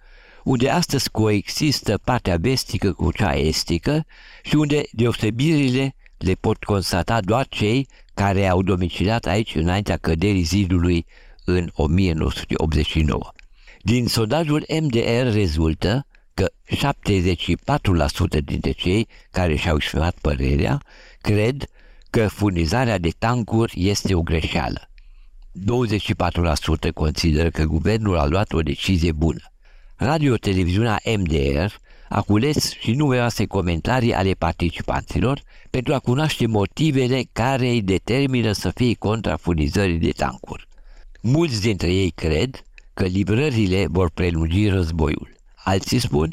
unde 0.44 0.70
astăzi 0.70 1.10
coexistă 1.10 1.98
partea 2.04 2.36
vestică 2.36 2.92
cu 2.92 3.12
cea 3.12 3.34
estică 3.34 4.06
și 4.42 4.54
unde 4.54 4.82
deosebirile 4.92 5.94
le 6.18 6.34
pot 6.34 6.64
constata 6.64 7.20
doar 7.20 7.46
cei 7.48 7.88
care 8.14 8.46
au 8.46 8.62
domiciliat 8.62 9.26
aici 9.26 9.54
înaintea 9.54 9.96
căderii 9.96 10.42
zidului 10.42 11.06
în 11.44 11.70
1989. 11.74 13.32
Din 13.82 14.06
sondajul 14.06 14.64
MDR 14.80 15.32
rezultă 15.32 16.06
că 16.34 16.50
74% 16.66 18.44
dintre 18.44 18.70
cei 18.70 19.08
care 19.30 19.56
și-au 19.56 19.76
exprimat 19.76 20.18
părerea 20.20 20.82
cred 21.20 21.64
că 22.14 22.28
furnizarea 22.28 22.98
de 22.98 23.10
tancuri 23.18 23.74
este 23.76 24.14
o 24.14 24.22
greșeală. 24.22 24.90
24% 26.88 26.92
consideră 26.94 27.50
că 27.50 27.64
guvernul 27.64 28.18
a 28.18 28.26
luat 28.26 28.52
o 28.52 28.60
decizie 28.60 29.12
bună. 29.12 29.52
Radio-televiziunea 29.96 31.00
MDR 31.16 31.72
a 32.08 32.20
cules 32.20 32.72
și 32.80 32.92
numeroase 32.92 33.46
comentarii 33.46 34.14
ale 34.14 34.32
participanților 34.32 35.42
pentru 35.70 35.94
a 35.94 35.98
cunoaște 35.98 36.46
motivele 36.46 37.22
care 37.32 37.68
îi 37.68 37.82
determină 37.82 38.52
să 38.52 38.70
fie 38.74 38.94
contra 38.94 39.36
furnizării 39.36 39.98
de 39.98 40.10
tancuri. 40.10 40.68
Mulți 41.20 41.60
dintre 41.60 41.92
ei 41.92 42.10
cred 42.10 42.64
că 42.92 43.04
livrările 43.04 43.86
vor 43.88 44.10
prelungi 44.10 44.68
războiul. 44.68 45.28
Alții 45.54 45.98
spun 45.98 46.32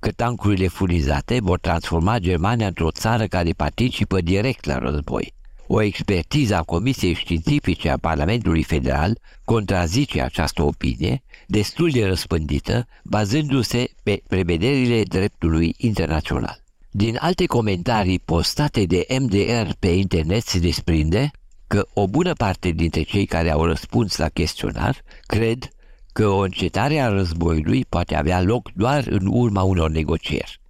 că 0.00 0.10
tancurile 0.10 0.66
furnizate 0.66 1.38
vor 1.40 1.58
transforma 1.58 2.18
Germania 2.18 2.66
într-o 2.66 2.90
țară 2.90 3.26
care 3.26 3.50
participă 3.50 4.20
direct 4.20 4.64
la 4.64 4.78
război. 4.78 5.32
O 5.66 5.82
expertiză 5.82 6.56
a 6.56 6.62
Comisiei 6.62 7.14
Științifice 7.14 7.88
a 7.88 7.96
Parlamentului 7.96 8.62
Federal 8.62 9.18
contrazice 9.44 10.22
această 10.22 10.62
opinie, 10.62 11.22
destul 11.46 11.90
de 11.90 12.06
răspândită, 12.06 12.86
bazându-se 13.04 13.90
pe 14.02 14.22
prevederile 14.28 15.02
dreptului 15.02 15.74
internațional. 15.76 16.62
Din 16.90 17.16
alte 17.20 17.46
comentarii 17.46 18.18
postate 18.18 18.84
de 18.84 19.06
MDR 19.18 19.70
pe 19.78 19.88
internet 19.88 20.42
se 20.42 20.58
desprinde 20.58 21.30
că 21.66 21.86
o 21.92 22.08
bună 22.08 22.32
parte 22.32 22.70
dintre 22.70 23.02
cei 23.02 23.26
care 23.26 23.50
au 23.50 23.64
răspuns 23.64 24.16
la 24.16 24.28
chestionar 24.28 25.02
cred 25.26 25.68
că 26.12 26.26
o 26.26 26.38
încetare 26.38 26.98
a 26.98 27.08
războiului 27.08 27.84
poate 27.88 28.14
avea 28.14 28.42
loc 28.42 28.70
doar 28.74 29.06
în 29.06 29.26
urma 29.30 29.62
unor 29.62 29.90
negocieri. 29.90 30.60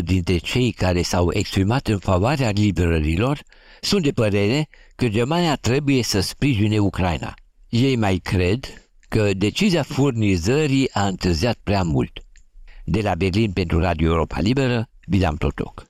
85% 0.00 0.02
dintre 0.04 0.36
cei 0.36 0.72
care 0.72 1.02
s-au 1.02 1.32
exprimat 1.32 1.86
în 1.86 1.98
favoarea 1.98 2.50
liberărilor 2.50 3.42
sunt 3.80 4.02
de 4.02 4.12
părere 4.12 4.68
că 4.96 5.08
Germania 5.08 5.56
trebuie 5.56 6.02
să 6.02 6.20
sprijine 6.20 6.78
Ucraina. 6.78 7.34
Ei 7.68 7.96
mai 7.96 8.16
cred 8.16 8.88
că 9.08 9.30
decizia 9.32 9.82
furnizării 9.82 10.92
a 10.92 11.06
întârziat 11.06 11.58
prea 11.62 11.82
mult. 11.82 12.12
De 12.84 13.00
la 13.00 13.14
Berlin 13.14 13.52
pentru 13.52 13.78
Radio 13.78 14.08
Europa 14.08 14.40
Liberă, 14.40 14.88
Vidam 15.06 15.36
Totoc. 15.36 15.87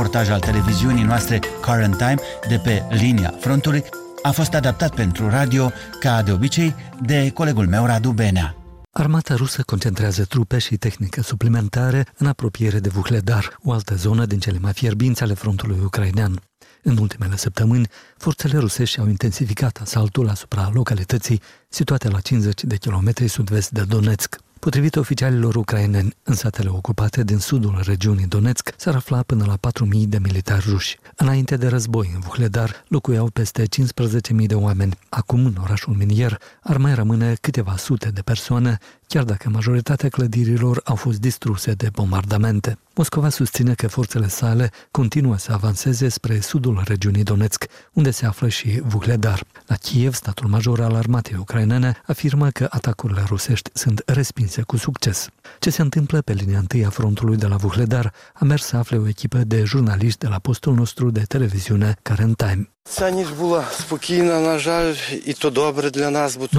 Reportaj 0.00 0.30
al 0.30 0.40
televiziunii 0.40 1.04
noastre 1.04 1.38
Current 1.60 1.96
Time 1.96 2.16
de 2.48 2.58
pe 2.58 2.82
linia 2.90 3.34
frontului 3.40 3.84
a 4.22 4.30
fost 4.30 4.54
adaptat 4.54 4.94
pentru 4.94 5.28
radio, 5.28 5.72
ca 5.98 6.22
de 6.22 6.32
obicei, 6.32 6.74
de 7.02 7.30
colegul 7.30 7.66
meu 7.66 7.86
Radu 7.86 8.10
Benea. 8.10 8.56
Armata 8.90 9.34
rusă 9.34 9.62
concentrează 9.62 10.24
trupe 10.24 10.58
și 10.58 10.76
tehnică 10.76 11.22
suplimentare 11.22 12.06
în 12.18 12.26
apropiere 12.26 12.78
de 12.78 12.88
Vuhledar, 12.88 13.58
o 13.62 13.72
altă 13.72 13.94
zonă 13.94 14.26
din 14.26 14.38
cele 14.38 14.58
mai 14.58 14.72
fierbinți 14.72 15.22
ale 15.22 15.34
frontului 15.34 15.80
ucrainean. 15.84 16.40
În 16.82 16.96
ultimele 16.98 17.36
săptămâni, 17.36 17.88
forțele 18.16 18.58
rusești 18.58 18.98
au 19.00 19.08
intensificat 19.08 19.78
asaltul 19.82 20.28
asupra 20.28 20.70
localității 20.72 21.40
situate 21.68 22.08
la 22.08 22.20
50 22.20 22.64
de 22.64 22.76
kilometri 22.76 23.28
sud-vest 23.28 23.70
de 23.70 23.82
Donetsk. 23.82 24.38
Potrivit 24.60 24.96
oficialilor 24.96 25.54
ucraineni, 25.54 26.14
în 26.22 26.34
satele 26.34 26.68
ocupate 26.68 27.24
din 27.24 27.38
sudul 27.38 27.80
regiunii 27.84 28.26
Donetsk 28.26 28.74
s-ar 28.76 28.94
afla 28.94 29.22
până 29.22 29.44
la 29.44 29.70
4.000 29.70 30.06
de 30.06 30.18
militari 30.18 30.64
ruși. 30.68 30.98
Înainte 31.16 31.56
de 31.56 31.68
război, 31.68 32.10
în 32.14 32.20
Vuhledar 32.20 32.84
locuiau 32.88 33.26
peste 33.26 33.62
15.000 33.62 34.46
de 34.46 34.54
oameni. 34.54 34.98
Acum, 35.08 35.44
în 35.44 35.56
orașul 35.62 35.94
minier, 35.94 36.38
ar 36.62 36.76
mai 36.76 36.94
rămâne 36.94 37.34
câteva 37.40 37.76
sute 37.76 38.08
de 38.08 38.20
persoane, 38.20 38.78
chiar 39.12 39.24
dacă 39.24 39.48
majoritatea 39.48 40.08
clădirilor 40.08 40.80
au 40.84 40.94
fost 40.94 41.20
distruse 41.20 41.72
de 41.72 41.88
bombardamente. 41.92 42.78
Moscova 42.94 43.28
susține 43.28 43.74
că 43.74 43.88
forțele 43.88 44.28
sale 44.28 44.70
continuă 44.90 45.38
să 45.38 45.52
avanseze 45.52 46.08
spre 46.08 46.40
sudul 46.40 46.82
regiunii 46.84 47.22
Donetsk, 47.22 47.64
unde 47.92 48.10
se 48.10 48.26
află 48.26 48.48
și 48.48 48.80
Vuhledar. 48.84 49.44
La 49.66 49.74
Kiev, 49.74 50.14
statul 50.14 50.48
major 50.48 50.80
al 50.80 50.94
armatei 50.94 51.36
ucrainene 51.38 52.00
afirmă 52.06 52.50
că 52.50 52.66
atacurile 52.70 53.22
rusești 53.26 53.70
sunt 53.72 54.02
respinse 54.06 54.62
cu 54.62 54.76
succes. 54.76 55.28
Ce 55.58 55.70
se 55.70 55.82
întâmplă 55.82 56.20
pe 56.20 56.32
linia 56.32 56.58
întâi 56.58 56.84
a 56.84 56.90
frontului 56.90 57.36
de 57.36 57.46
la 57.46 57.56
Vuhledar 57.56 58.12
a 58.34 58.44
mers 58.44 58.64
să 58.64 58.76
afle 58.76 58.96
o 58.96 59.08
echipă 59.08 59.38
de 59.38 59.64
jurnaliști 59.64 60.18
de 60.18 60.28
la 60.28 60.38
postul 60.38 60.74
nostru 60.74 61.10
de 61.10 61.20
televiziune 61.20 61.96
Karen 62.02 62.32
Time. 62.32 62.70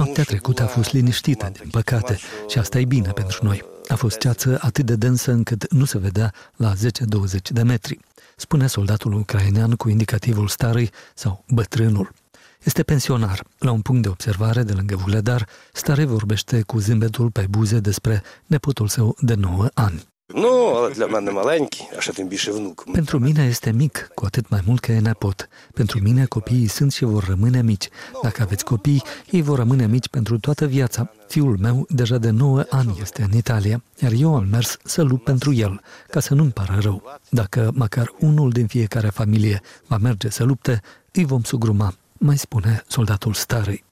Noaptea 0.04 0.24
trecută 0.24 0.62
a 0.62 0.66
fost 0.66 0.92
liniștită, 0.92 1.52
din 1.60 1.70
păcate, 1.70 2.18
și 2.48 2.58
asta 2.58 2.78
e 2.78 2.84
bine 2.84 3.10
pentru 3.10 3.44
noi. 3.44 3.62
A 3.88 3.94
fost 3.94 4.18
ceață 4.18 4.58
atât 4.60 4.86
de 4.86 4.96
densă 4.96 5.30
încât 5.30 5.72
nu 5.72 5.84
se 5.84 5.98
vedea 5.98 6.32
la 6.56 6.72
10-20 6.74 6.76
de 7.42 7.62
metri, 7.62 7.98
spune 8.36 8.66
soldatul 8.66 9.12
ucrainean 9.12 9.74
cu 9.74 9.88
indicativul 9.88 10.48
starăi 10.48 10.90
sau 11.14 11.44
bătrânul. 11.48 12.12
Este 12.64 12.82
pensionar. 12.82 13.44
La 13.58 13.70
un 13.70 13.80
punct 13.80 14.02
de 14.02 14.08
observare 14.08 14.62
de 14.62 14.72
lângă 14.72 14.96
Vuledar, 14.96 15.48
Stare 15.72 16.04
vorbește 16.04 16.62
cu 16.62 16.78
zâmbetul 16.78 17.30
pe 17.30 17.46
buze 17.50 17.78
despre 17.78 18.22
nepotul 18.46 18.88
său 18.88 19.16
de 19.20 19.34
9 19.34 19.68
ani. 19.74 20.11
Nu, 20.33 20.89
для 20.93 21.07
мене 21.07 21.31
маленький, 21.31 21.87
а 21.97 22.01
ще 22.01 22.13
тим 22.13 22.27
більше 22.27 22.51
внук. 22.51 22.85
Pentru 22.91 23.19
mine 23.19 23.45
este 23.45 23.71
mic, 23.71 24.09
cu 24.13 24.25
atât 24.25 24.49
mai 24.49 24.61
mult 24.65 24.79
că 24.79 24.91
e 24.91 24.99
nepot. 24.99 25.47
Pentru 25.73 25.99
mine 26.01 26.25
copiii 26.25 26.67
sunt 26.67 26.91
și 26.91 27.03
vor 27.05 27.23
rămâne 27.23 27.61
mici. 27.61 27.89
Dacă 28.23 28.41
aveți 28.41 28.63
copii, 28.63 29.03
ei 29.31 29.41
vor 29.41 29.57
rămâne 29.57 29.87
mici 29.87 30.07
pentru 30.07 30.39
toată 30.39 30.65
viața. 30.65 31.11
Fiul 31.27 31.57
meu, 31.57 31.85
deja 31.89 32.17
de 32.17 32.29
9 32.29 32.63
ani, 32.69 32.97
este 33.01 33.21
în 33.21 33.33
Italia, 33.37 33.83
iar 33.99 34.11
eu 34.11 34.35
am 34.35 34.47
mers 34.51 34.77
să 34.83 35.01
lupt 35.01 35.23
pentru 35.23 35.53
el, 35.53 35.81
ca 36.09 36.19
să 36.19 36.33
nu-mi 36.33 36.51
pară 36.51 36.77
rău. 36.81 37.03
Dacă 37.29 37.71
măcar 37.73 38.13
unul 38.19 38.49
din 38.49 38.67
fiecare 38.67 39.07
familie 39.09 39.61
va 39.87 39.97
merge 39.97 40.29
să 40.29 40.43
lupte, 40.43 40.81
îi 41.11 41.25
vom 41.25 41.41
sugruma, 41.43 41.93
mai 42.13 42.37
spune 42.37 42.83
soldatul 42.87 43.33
starei. 43.33 43.83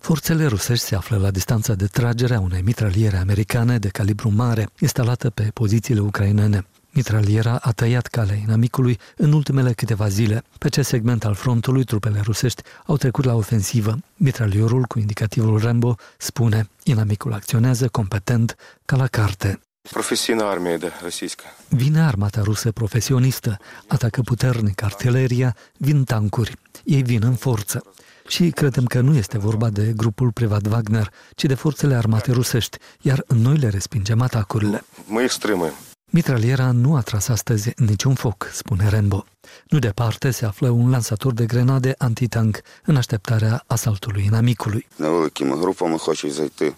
Forțele 0.00 0.46
rusești 0.46 0.84
se 0.84 0.94
află 0.94 1.16
la 1.16 1.30
distanța 1.30 1.74
de 1.74 1.86
tragere 1.86 2.34
a 2.34 2.40
unei 2.40 2.62
mitraliere 2.62 3.16
americane 3.16 3.78
de 3.78 3.88
calibru 3.88 4.30
mare, 4.30 4.68
instalată 4.78 5.30
pe 5.30 5.50
pozițiile 5.54 6.00
ucrainene. 6.00 6.66
Mitraliera 6.90 7.58
a 7.62 7.72
tăiat 7.72 8.06
calea 8.06 8.34
inamicului 8.34 8.98
în 9.16 9.32
ultimele 9.32 9.72
câteva 9.72 10.08
zile. 10.08 10.42
Pe 10.58 10.66
acest 10.66 10.88
segment 10.88 11.24
al 11.24 11.34
frontului, 11.34 11.84
trupele 11.84 12.20
rusești 12.24 12.62
au 12.86 12.96
trecut 12.96 13.24
la 13.24 13.34
ofensivă. 13.34 13.98
Mitraliorul 14.16 14.82
cu 14.82 14.98
indicativul 14.98 15.58
Rambo 15.58 15.94
spune, 16.16 16.68
inamicul 16.82 17.32
acționează 17.32 17.88
competent 17.88 18.56
ca 18.84 18.96
la 18.96 19.06
carte. 19.06 19.60
Profesionă 19.90 20.44
armie 20.44 20.76
de 20.76 20.90
rusiscă. 21.02 21.44
Vine 21.68 22.00
armata 22.00 22.40
rusă 22.42 22.72
profesionistă, 22.72 23.56
atacă 23.86 24.20
puternic 24.20 24.82
artileria, 24.82 25.56
vin 25.76 26.04
tancuri, 26.04 26.56
ei 26.84 27.02
vin 27.02 27.22
în 27.24 27.34
forță 27.34 27.82
și 28.27 28.49
credem 28.49 28.85
că 28.85 28.99
nu 28.99 29.15
este 29.15 29.37
vorba 29.37 29.69
de 29.69 29.93
grupul 29.95 30.31
privat 30.31 30.67
Wagner, 30.71 31.09
ci 31.35 31.43
de 31.43 31.53
forțele 31.53 31.95
armate 31.95 32.31
rusești, 32.31 32.77
iar 33.01 33.23
noi 33.27 33.57
le 33.57 33.69
respingem 33.69 34.21
atacurile. 34.21 34.83
Mă 35.07 35.21
exprimă. 35.21 35.69
Mitraliera 36.09 36.71
nu 36.71 36.95
a 36.95 37.01
tras 37.01 37.27
astăzi 37.27 37.71
niciun 37.75 38.13
foc, 38.13 38.49
spune 38.53 38.89
Rembo. 38.89 39.25
Nu 39.67 39.79
departe 39.79 40.31
se 40.31 40.45
află 40.45 40.69
un 40.69 40.89
lansator 40.89 41.33
de 41.33 41.45
grenade 41.45 41.95
antitank 41.97 42.61
în 42.85 42.95
așteptarea 42.95 43.63
asaltului 43.67 44.23
inamicului. 44.25 44.87
Невеликими 44.95 45.55
групами 45.59 45.97
хочуть 45.97 46.31
зайти 46.31 46.75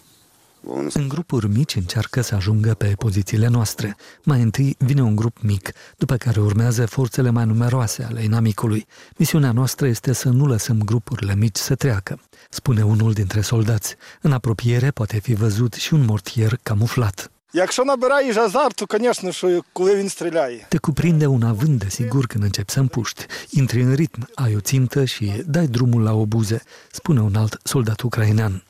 în 0.92 1.08
grupuri 1.08 1.48
mici 1.48 1.74
încearcă 1.74 2.20
să 2.20 2.34
ajungă 2.34 2.74
pe 2.74 2.94
pozițiile 2.98 3.46
noastre. 3.46 3.96
Mai 4.22 4.42
întâi 4.42 4.76
vine 4.78 5.02
un 5.02 5.16
grup 5.16 5.36
mic, 5.42 5.70
după 5.96 6.16
care 6.16 6.40
urmează 6.40 6.86
forțele 6.86 7.30
mai 7.30 7.44
numeroase 7.44 8.02
ale 8.02 8.22
inamicului. 8.22 8.86
Misiunea 9.16 9.52
noastră 9.52 9.86
este 9.86 10.12
să 10.12 10.28
nu 10.28 10.46
lăsăm 10.46 10.78
grupurile 10.78 11.34
mici 11.34 11.56
să 11.56 11.74
treacă, 11.74 12.20
spune 12.50 12.84
unul 12.84 13.12
dintre 13.12 13.40
soldați. 13.40 13.96
În 14.20 14.32
apropiere 14.32 14.90
poate 14.90 15.18
fi 15.18 15.34
văzut 15.34 15.72
și 15.72 15.94
un 15.94 16.04
mortier 16.04 16.58
camuflat. 16.62 17.30
Якщо 17.52 17.84
набираєш 17.84 18.36
азарт, 18.36 18.76
то, 18.76 18.86
звісно, 18.98 19.32
що 19.32 19.62
коли 19.72 19.96
він 19.96 20.08
стріляє. 20.08 20.66
Te 20.68 20.78
cuprinde 20.78 21.26
un 21.26 21.42
avânt 21.42 21.78
de 21.78 21.88
sigur 21.88 22.26
când 22.26 22.44
începi 22.44 22.72
să 22.72 22.80
împuști. 22.80 23.26
Intri 23.50 23.82
în 23.82 23.94
ritm, 23.94 24.28
ai 24.34 24.54
o 24.56 24.60
țintă 24.60 25.04
și 25.04 25.42
dai 25.46 25.66
drumul 25.66 26.02
la 26.02 26.12
obuze, 26.12 26.62
spune 26.90 27.20
un 27.20 27.34
alt 27.36 27.60
soldat 27.62 28.00
ucrainean. 28.00 28.62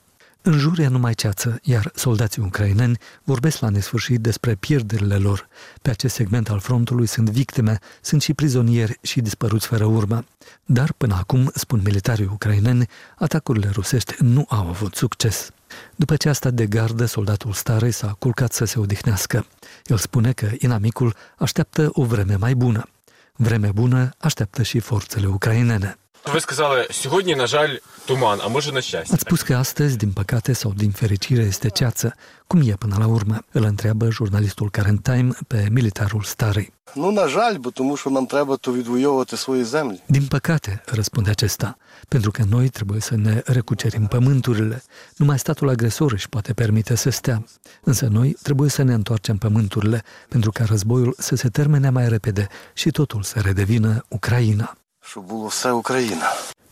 În 0.44 0.58
jur 0.58 0.80
e 0.80 0.88
numai 0.88 1.14
ceață, 1.14 1.60
iar 1.62 1.92
soldații 1.96 2.42
ucraineni 2.42 2.98
vorbesc 3.24 3.60
la 3.60 3.70
nesfârșit 3.70 4.20
despre 4.20 4.56
pierderile 4.56 5.16
lor. 5.16 5.48
Pe 5.82 5.90
acest 5.90 6.16
segment 6.16 6.50
al 6.50 6.60
frontului 6.60 7.06
sunt 7.06 7.30
victime, 7.30 7.80
sunt 8.02 8.22
și 8.22 8.34
prizonieri 8.34 9.00
și 9.02 9.22
dispăruți 9.22 9.68
fără 9.68 9.86
urmă. 9.86 10.26
Dar 10.66 10.94
până 10.98 11.16
acum, 11.16 11.52
spun 11.56 11.82
militarii 11.84 12.30
ucraineni, 12.32 12.88
atacurile 13.18 13.70
rusești 13.74 14.16
nu 14.20 14.46
au 14.50 14.68
avut 14.68 14.96
succes. 14.96 15.50
După 15.96 16.16
ce 16.16 16.30
a 16.30 16.34
stat 16.34 16.54
de 16.54 16.66
gardă, 16.66 17.06
soldatul 17.06 17.54
stare 17.54 17.90
s-a 17.90 18.16
culcat 18.20 18.54
să 18.54 18.66
se 18.66 18.80
odihnească. 18.80 19.46
El 19.86 19.98
spune 19.98 20.32
că 20.32 20.50
inamicul 20.58 21.16
așteaptă 21.38 21.90
o 21.92 22.04
vreme 22.06 22.36
mai 22.36 22.56
bună. 22.56 22.90
Vreme 23.36 23.72
bună 23.72 24.10
așteaptă 24.18 24.64
și 24.64 24.80
forțele 24.80 25.28
ucrainene. 25.28 25.96
Ви 26.33 26.41
сказали, 26.41 26.87
сьогодні, 26.91 27.35
на 27.35 27.47
жаль, 27.47 27.77
туман, 28.07 28.41
а 28.45 28.49
може 28.49 28.73
на 28.73 28.83
щастя. 28.83 29.15
Ați 29.15 29.21
spus 29.21 29.43
că 29.43 29.55
astăzi, 29.55 29.97
din 29.97 30.12
păcate 30.12 30.53
sau 30.53 30.73
din 30.73 30.91
fericire, 30.91 31.43
este 31.43 31.69
ceață. 31.69 32.15
Cum 32.47 32.61
e 32.65 32.73
până 32.73 32.97
la 32.99 33.07
urmă? 33.07 33.39
Îl 33.53 33.65
întreabă 33.65 34.11
jurnalistul 34.11 34.69
Current 34.71 35.03
Time 35.03 35.31
pe 35.47 35.69
militarul 35.71 36.23
Starei. 36.23 36.73
Ну, 36.95 37.11
на 37.11 37.27
жаль, 37.29 37.59
бо 37.59 37.71
тому 37.71 37.97
що 37.97 38.11
нам 38.11 38.27
треба 38.27 38.57
то 38.57 38.73
відвоювати 38.73 39.37
свої 39.37 39.65
землі. 39.65 40.01
Din 40.07 40.27
păcate, 40.27 40.83
răspunde 40.87 41.31
acesta, 41.31 41.77
pentru 42.09 42.31
că 42.31 42.43
noi 42.49 42.69
trebuie 42.69 43.01
să 43.01 43.17
ne 43.17 43.43
recucerim 43.45 44.07
pământurile. 44.07 44.83
Numai 45.17 45.39
statul 45.39 45.69
agresor 45.69 46.12
își 46.12 46.29
poate 46.29 46.53
permite 46.53 46.95
să 46.95 47.11
stea. 47.11 47.45
Însă 47.83 48.07
noi 48.07 48.37
trebuie 48.43 48.71
să 48.71 48.83
ne 48.83 48.95
întoarcem 48.95 49.37
pământurile, 49.37 50.05
pentru 50.29 50.51
ca 50.51 50.65
războiul 50.65 51.15
să 51.19 51.37
se 51.37 51.49
termine 51.49 51.91
mai 51.91 52.09
repede 52.09 52.49
și 52.75 52.91
totul 52.91 53.23
să 53.23 53.41
redevină 53.41 54.05
Ucraina. 54.09 54.77
și 55.06 55.20
bulosea 55.20 55.74
Ucraina. 55.74 56.26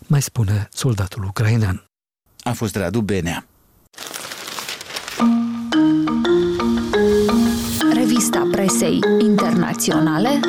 Mai 0.08 0.22
spune 0.22 0.68
soldatul 0.72 1.24
ucrainean. 1.24 1.89
A 2.44 2.52
fost 2.52 2.76
Radu 2.76 3.02
Benea. 3.02 3.46
Revista 7.94 8.48
presei 8.52 9.00
internaționale 9.20 10.39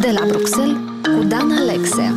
de 0.00 0.10
la 0.10 0.26
Bruxelles 0.26 0.76
cu 1.02 1.24
Dan 1.24 1.50
Alexe. 1.52 2.14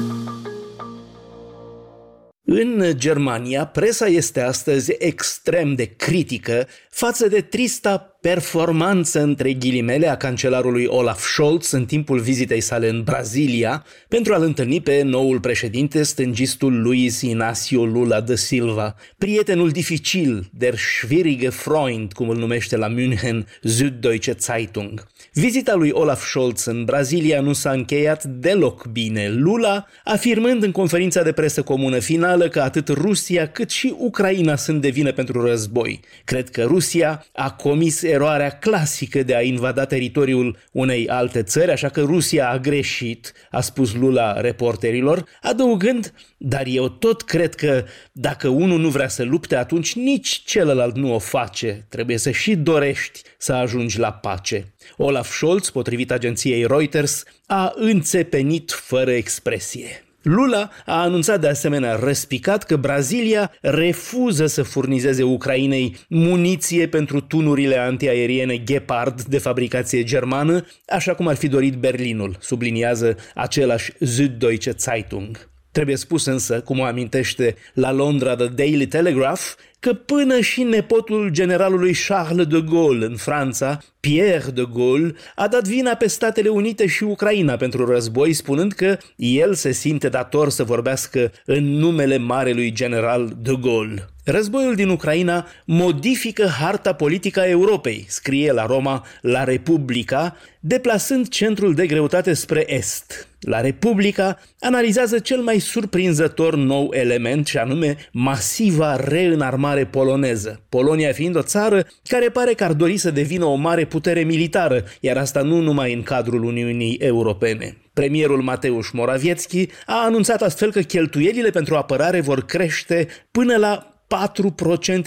În 2.49 2.83
Germania, 2.95 3.65
presa 3.65 4.05
este 4.05 4.41
astăzi 4.41 4.95
extrem 4.97 5.75
de 5.75 5.85
critică 5.85 6.67
față 6.89 7.27
de 7.27 7.41
trista 7.41 8.16
performanță 8.21 9.21
între 9.21 9.53
ghilimele 9.53 10.07
a 10.07 10.17
cancelarului 10.17 10.85
Olaf 10.85 11.21
Scholz 11.21 11.71
în 11.71 11.85
timpul 11.85 12.19
vizitei 12.19 12.61
sale 12.61 12.89
în 12.89 13.03
Brazilia 13.03 13.85
pentru 14.07 14.33
a-l 14.33 14.43
întâlni 14.43 14.81
pe 14.81 15.01
noul 15.01 15.39
președinte, 15.39 16.03
stângistul 16.03 16.81
Luis 16.81 17.21
Inácio 17.21 17.85
Lula 17.85 18.21
da 18.21 18.35
Silva, 18.35 18.95
prietenul 19.17 19.69
dificil, 19.69 20.49
der 20.53 20.75
schwierige 20.77 21.49
Freund, 21.49 22.13
cum 22.13 22.29
îl 22.29 22.37
numește 22.37 22.77
la 22.77 22.87
München 22.87 23.47
Süddeutsche 23.63 24.37
Zeitung. 24.37 25.07
Vizita 25.33 25.75
lui 25.75 25.89
Olaf 25.89 26.27
Scholz 26.27 26.65
în 26.65 26.85
Brazilia 26.85 27.41
nu 27.41 27.53
s-a 27.53 27.71
încheiat 27.71 28.23
deloc 28.23 28.85
bine, 28.85 29.29
Lula 29.29 29.85
afirmând 30.03 30.63
în 30.63 30.71
conferința 30.71 31.23
de 31.23 31.31
presă 31.31 31.61
comună 31.61 31.99
finală 31.99 32.47
că 32.47 32.61
atât 32.61 32.87
Rusia 32.87 33.47
cât 33.47 33.69
și 33.69 33.95
Ucraina 33.97 34.55
sunt 34.55 34.81
de 34.81 34.89
vină 34.89 35.11
pentru 35.11 35.45
război. 35.45 35.99
Cred 36.23 36.49
că 36.49 36.63
Rusia 36.63 37.25
a 37.33 37.51
comis 37.51 38.01
eroarea 38.07 38.49
clasică 38.49 39.23
de 39.23 39.35
a 39.35 39.41
invada 39.41 39.85
teritoriul 39.85 40.57
unei 40.71 41.09
alte 41.09 41.43
țări, 41.43 41.71
așa 41.71 41.89
că 41.89 42.01
Rusia 42.01 42.49
a 42.49 42.57
greșit, 42.57 43.33
a 43.51 43.61
spus 43.61 43.93
Lula 43.93 44.41
reporterilor, 44.41 45.25
adăugând, 45.41 46.13
dar 46.37 46.63
eu 46.65 46.89
tot 46.89 47.21
cred 47.21 47.55
că 47.55 47.85
dacă 48.11 48.47
unul 48.47 48.79
nu 48.79 48.89
vrea 48.89 49.07
să 49.07 49.23
lupte, 49.23 49.55
atunci 49.55 49.95
nici 49.95 50.41
celălalt 50.45 50.95
nu 50.95 51.13
o 51.13 51.19
face. 51.19 51.85
Trebuie 51.89 52.17
să 52.17 52.31
și 52.31 52.55
dorești 52.55 53.21
să 53.37 53.53
ajungi 53.53 53.99
la 53.99 54.11
pace. 54.11 54.73
Olaf 54.97 55.31
Scholz, 55.31 55.69
potrivit 55.69 56.11
agenției 56.11 56.67
Reuters, 56.67 57.23
a 57.45 57.73
înțepenit 57.75 58.71
fără 58.71 59.11
expresie. 59.11 60.06
Lula 60.27 60.69
a 60.85 61.01
anunțat 61.01 61.41
de 61.41 61.47
asemenea 61.47 61.95
răspicat 61.95 62.63
că 62.63 62.75
Brazilia 62.75 63.51
refuză 63.61 64.45
să 64.45 64.63
furnizeze 64.63 65.23
Ucrainei 65.23 65.95
muniție 66.09 66.87
pentru 66.87 67.19
tunurile 67.21 67.77
antiaeriene 67.77 68.63
Gepard 68.63 69.21
de 69.21 69.37
fabricație 69.37 70.03
germană, 70.03 70.65
așa 70.87 71.13
cum 71.13 71.27
ar 71.27 71.35
fi 71.35 71.47
dorit 71.47 71.73
Berlinul, 71.73 72.37
subliniază 72.39 73.15
același 73.35 73.91
Süddeutsche 73.91 74.75
Zeitung. 74.77 75.49
Trebuie 75.77 75.97
spus 75.97 76.25
însă, 76.25 76.61
cum 76.61 76.79
o 76.79 76.83
amintește 76.83 77.55
la 77.73 77.91
Londra 77.91 78.35
The 78.35 78.47
Daily 78.47 78.87
Telegraph, 78.87 79.41
că 79.79 79.93
până 79.93 80.39
și 80.39 80.63
nepotul 80.63 81.29
generalului 81.29 81.95
Charles 82.07 82.45
de 82.45 82.63
Gaulle 82.69 83.05
în 83.05 83.15
Franța, 83.15 83.79
Pierre 83.99 84.51
de 84.51 84.67
Gaulle, 84.73 85.15
a 85.35 85.47
dat 85.47 85.67
vina 85.67 85.93
pe 85.95 86.07
Statele 86.07 86.49
Unite 86.49 86.87
și 86.87 87.03
Ucraina 87.03 87.55
pentru 87.55 87.85
război, 87.85 88.33
spunând 88.33 88.71
că 88.71 88.97
el 89.15 89.53
se 89.53 89.71
simte 89.71 90.09
dator 90.09 90.49
să 90.49 90.63
vorbească 90.63 91.31
în 91.45 91.63
numele 91.63 92.17
marelui 92.17 92.71
general 92.71 93.37
de 93.41 93.57
Gaulle. 93.61 94.07
Războiul 94.29 94.75
din 94.75 94.89
Ucraina 94.89 95.47
modifică 95.65 96.45
harta 96.45 96.93
politică 96.93 97.39
a 97.39 97.47
Europei, 97.47 98.05
scrie 98.07 98.51
la 98.51 98.65
Roma 98.65 99.05
la 99.21 99.43
Republica, 99.43 100.35
deplasând 100.59 101.27
centrul 101.27 101.73
de 101.73 101.85
greutate 101.85 102.33
spre 102.33 102.73
est. 102.73 103.27
La 103.39 103.61
Republica 103.61 104.39
analizează 104.59 105.19
cel 105.19 105.41
mai 105.41 105.59
surprinzător 105.59 106.55
nou 106.55 106.89
element 106.93 107.47
și 107.47 107.57
anume 107.57 107.95
masiva 108.11 108.95
reînarmare 108.95 109.85
poloneză. 109.85 110.61
Polonia 110.69 111.11
fiind 111.11 111.35
o 111.35 111.41
țară 111.41 111.87
care 112.07 112.29
pare 112.29 112.53
că 112.53 112.63
ar 112.63 112.73
dori 112.73 112.97
să 112.97 113.11
devină 113.11 113.45
o 113.45 113.55
mare 113.55 113.85
putere 113.85 114.21
militară, 114.23 114.83
iar 114.99 115.17
asta 115.17 115.41
nu 115.41 115.59
numai 115.59 115.93
în 115.93 116.03
cadrul 116.03 116.43
Uniunii 116.43 116.95
Europene. 116.95 117.77
Premierul 117.93 118.41
Mateusz 118.41 118.89
Morawiecki 118.91 119.67
a 119.85 120.03
anunțat 120.05 120.41
astfel 120.41 120.71
că 120.71 120.79
cheltuielile 120.79 121.49
pentru 121.49 121.75
apărare 121.75 122.21
vor 122.21 122.45
crește 122.45 123.07
până 123.31 123.55
la 123.55 123.91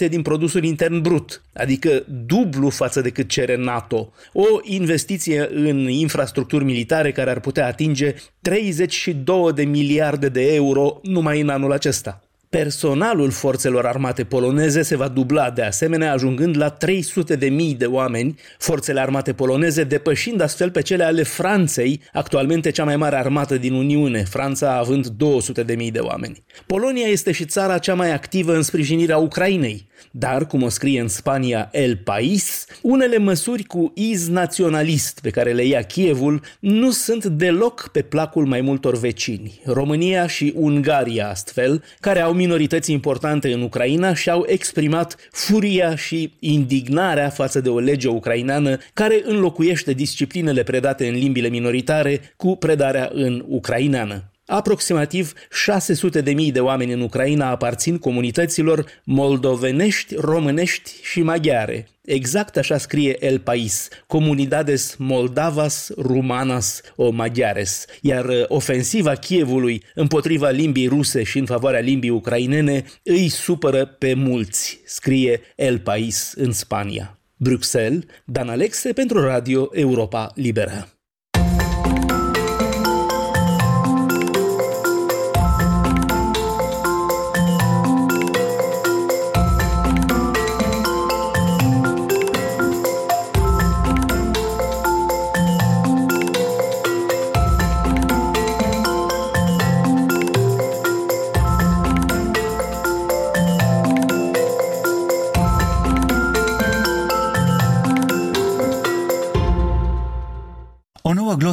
4% 0.05 0.09
din 0.09 0.21
produsul 0.21 0.63
intern 0.63 1.01
brut, 1.01 1.41
adică 1.53 2.03
dublu 2.25 2.69
față 2.69 3.01
de 3.01 3.09
cât 3.09 3.29
cere 3.29 3.55
NATO. 3.55 4.13
O 4.33 4.45
investiție 4.63 5.49
în 5.53 5.89
infrastructuri 5.89 6.63
militare 6.63 7.11
care 7.11 7.29
ar 7.29 7.39
putea 7.39 7.67
atinge 7.67 8.15
32 8.41 9.53
de 9.53 9.63
miliarde 9.63 10.29
de 10.29 10.53
euro 10.53 10.99
numai 11.03 11.41
în 11.41 11.49
anul 11.49 11.71
acesta. 11.71 12.21
Personalul 12.59 13.29
forțelor 13.29 13.85
armate 13.85 14.23
poloneze 14.23 14.81
se 14.81 14.95
va 14.95 15.07
dubla 15.07 15.49
de 15.49 15.61
asemenea, 15.61 16.11
ajungând 16.11 16.57
la 16.57 16.69
300 16.69 17.35
de 17.35 17.49
mii 17.49 17.73
de 17.73 17.85
oameni, 17.85 18.35
forțele 18.57 18.99
armate 18.99 19.33
poloneze 19.33 19.83
depășind 19.83 20.41
astfel 20.41 20.71
pe 20.71 20.81
cele 20.81 21.03
ale 21.03 21.23
Franței, 21.23 22.01
actualmente 22.13 22.69
cea 22.69 22.83
mai 22.83 22.95
mare 22.95 23.15
armată 23.15 23.57
din 23.57 23.73
Uniune, 23.73 24.23
Franța 24.23 24.77
având 24.77 25.07
200 25.07 25.63
de 25.63 25.75
mii 25.75 25.91
de 25.91 25.99
oameni. 25.99 26.43
Polonia 26.65 27.07
este 27.07 27.31
și 27.31 27.45
țara 27.45 27.77
cea 27.77 27.93
mai 27.93 28.13
activă 28.13 28.55
în 28.55 28.61
sprijinirea 28.61 29.17
Ucrainei, 29.17 29.87
dar, 30.11 30.47
cum 30.47 30.63
o 30.63 30.69
scrie 30.69 31.01
în 31.01 31.07
Spania 31.07 31.69
El 31.73 31.97
País, 31.97 32.65
unele 32.81 33.17
măsuri 33.17 33.63
cu 33.63 33.91
iz 33.95 34.27
naționalist 34.27 35.19
pe 35.19 35.29
care 35.29 35.51
le 35.51 35.65
ia 35.65 35.81
Kievul 35.81 36.41
nu 36.59 36.91
sunt 36.91 37.25
deloc 37.25 37.89
pe 37.91 38.01
placul 38.01 38.45
mai 38.45 38.61
multor 38.61 38.97
vecini. 38.97 39.61
România 39.65 40.27
și 40.27 40.53
Ungaria, 40.55 41.29
astfel, 41.29 41.83
care 41.99 42.21
au 42.21 42.33
minorități 42.33 42.91
importante 42.91 43.53
în 43.53 43.61
Ucraina 43.61 44.13
și-au 44.13 44.45
exprimat 44.47 45.15
furia 45.31 45.95
și 45.95 46.33
indignarea 46.39 47.29
față 47.29 47.61
de 47.61 47.69
o 47.69 47.79
lege 47.79 48.07
ucraineană 48.07 48.77
care 48.93 49.21
înlocuiește 49.25 49.93
disciplinele 49.93 50.63
predate 50.63 51.07
în 51.07 51.13
limbile 51.13 51.47
minoritare 51.47 52.33
cu 52.37 52.55
predarea 52.55 53.09
în 53.13 53.45
ucraineană. 53.47 54.30
Aproximativ 54.51 55.33
600 55.51 56.21
de 56.21 56.31
mii 56.31 56.51
de 56.51 56.59
oameni 56.59 56.93
în 56.93 57.01
Ucraina 57.01 57.49
aparțin 57.49 57.97
comunităților 57.97 58.85
moldovenești, 59.03 60.15
românești 60.15 60.91
și 61.01 61.21
maghiare. 61.21 61.87
Exact 62.01 62.57
așa 62.57 62.77
scrie 62.77 63.25
El 63.25 63.39
Pais, 63.39 63.87
Comunidades 64.07 64.95
Moldavas 64.97 65.89
Rumanas 65.97 66.81
o 66.95 67.09
Maghiares, 67.09 67.85
iar 68.01 68.25
uh, 68.25 68.43
ofensiva 68.47 69.15
Kievului 69.15 69.83
împotriva 69.95 70.49
limbii 70.49 70.87
ruse 70.87 71.23
și 71.23 71.37
în 71.37 71.45
favoarea 71.45 71.79
limbii 71.79 72.09
ucrainene 72.09 72.83
îi 73.03 73.29
supără 73.29 73.85
pe 73.85 74.13
mulți, 74.13 74.79
scrie 74.85 75.41
El 75.55 75.79
Pais 75.79 76.33
în 76.35 76.51
Spania. 76.51 77.19
Bruxelles, 77.37 78.03
Dan 78.25 78.49
Alexe 78.49 78.93
pentru 78.93 79.21
Radio 79.21 79.69
Europa 79.73 80.31
Liberă. 80.35 81.00